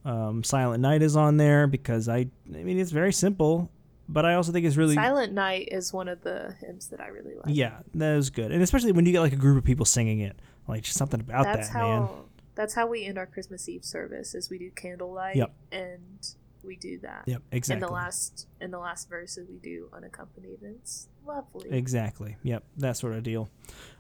[0.04, 3.70] Um, Silent Night is on there because I, I mean, it's very simple,
[4.08, 7.08] but I also think it's really Silent Night is one of the hymns that I
[7.08, 7.46] really like.
[7.54, 10.20] yeah, that is good, and especially when you get like a group of people singing
[10.20, 10.36] it,
[10.68, 12.08] like just something about that's that, how man.
[12.54, 15.52] that's how we end our Christmas Eve service is we do candlelight Yep.
[15.72, 16.34] and
[16.66, 17.22] we do that.
[17.26, 17.74] Yep, exactly.
[17.74, 20.58] In the last in the last verses we do unaccompanied.
[20.62, 21.70] It's lovely.
[21.70, 22.36] Exactly.
[22.42, 23.48] Yep, that sort of deal.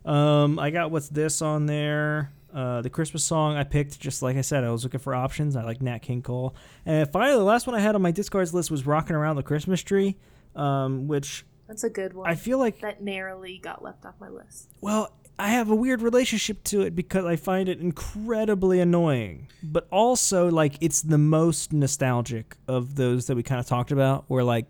[0.04, 2.32] Um, I got what's this on there.
[2.52, 5.56] Uh, the Christmas song I picked, just like I said, I was looking for options.
[5.56, 6.54] I like Nat King Cole.
[6.86, 9.42] And finally, the last one I had on my discards list was "Rocking Around the
[9.42, 10.16] Christmas Tree,"
[10.54, 12.30] um, which That's a good one.
[12.30, 14.70] I feel like that narrowly got left off my list.
[14.80, 19.86] Well, I have a weird relationship to it because I find it incredibly annoying, but
[19.90, 24.44] also like it's the most nostalgic of those that we kind of talked about, where
[24.44, 24.66] like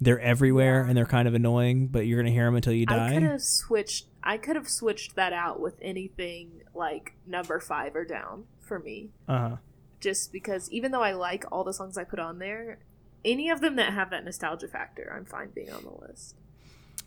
[0.00, 3.10] they're everywhere and they're kind of annoying, but you're gonna hear them until you die.
[3.10, 4.06] I could have switched.
[4.22, 9.10] I could have switched that out with anything like number five or down for me.
[9.28, 9.56] Uh huh.
[10.00, 12.78] Just because, even though I like all the songs I put on there,
[13.24, 16.36] any of them that have that nostalgia factor, I'm fine being on the list.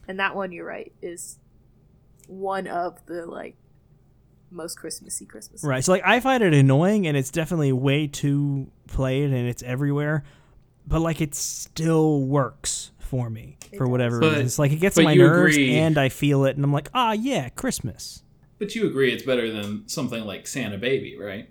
[0.07, 1.39] And that one, you're right, is
[2.31, 3.55] one of the like
[4.49, 5.63] most Christmassy Christmas.
[5.63, 5.83] Right.
[5.83, 10.23] So like I find it annoying, and it's definitely way too played, and it's everywhere.
[10.87, 13.89] But like it still works for me It for does.
[13.91, 14.45] whatever But- reason.
[14.45, 17.11] It's like it gets my nerves, agree- and I feel it, and I'm like, ah,
[17.13, 18.23] yeah, Christmas.
[18.57, 21.49] But you agree it's better than something like Santa Baby, right?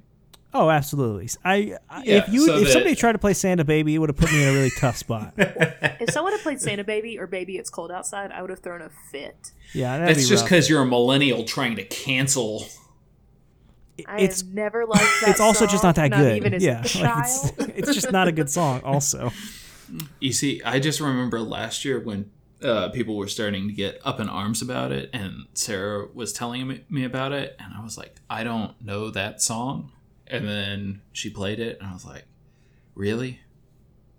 [0.53, 1.29] Oh, absolutely.
[1.45, 3.99] I, I Yeah, if you so if that- somebody tried to play Santa Baby, it
[3.99, 5.35] would have put me in a really tough spot.
[6.01, 8.81] If someone had played Santa Baby or Baby It's Cold Outside, I would have thrown
[8.81, 9.53] a fit.
[9.75, 12.65] Yeah, that'd That's be just because you're a millennial trying to cancel.
[14.09, 15.29] I it's have never liked that.
[15.29, 16.37] it's also just not that song, good.
[16.39, 17.53] even as yeah, a like, child.
[17.59, 18.81] it's, it's just not a good song.
[18.83, 19.31] Also,
[20.21, 22.31] You see, I just remember last year when
[22.63, 26.67] uh, people were starting to get up in arms about it, and Sarah was telling
[26.67, 29.93] me, me about it, and I was like, I don't know that song.
[30.31, 32.25] And then she played it, and I was like,
[32.95, 33.41] Really?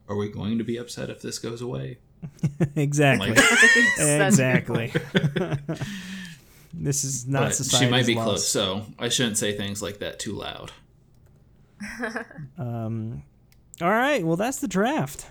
[0.07, 1.97] Are we going to be upset if this goes away?
[2.75, 3.39] exactly, Like,
[3.99, 4.91] exactly.
[6.73, 8.25] this is not but society's she might be loss.
[8.25, 10.71] close, so I shouldn't say things like that too loud.
[12.57, 13.23] Um,
[13.81, 15.27] all right, well that's the draft.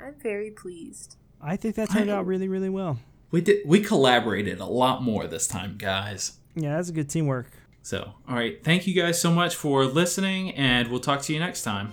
[0.00, 1.16] I'm very pleased.
[1.40, 2.98] I think that turned I- out really, really well.
[3.30, 3.62] We did.
[3.66, 6.32] We collaborated a lot more this time, guys.
[6.54, 7.50] Yeah, that's a good teamwork.
[7.82, 8.62] So, all right.
[8.62, 11.92] Thank you guys so much for listening, and we'll talk to you next time.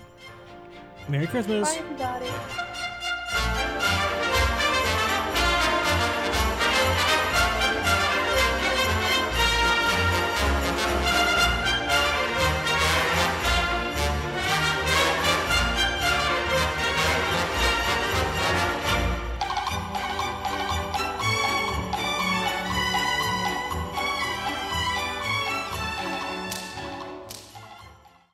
[1.07, 1.75] Merry Christmas.
[1.75, 2.68] Bye, everybody.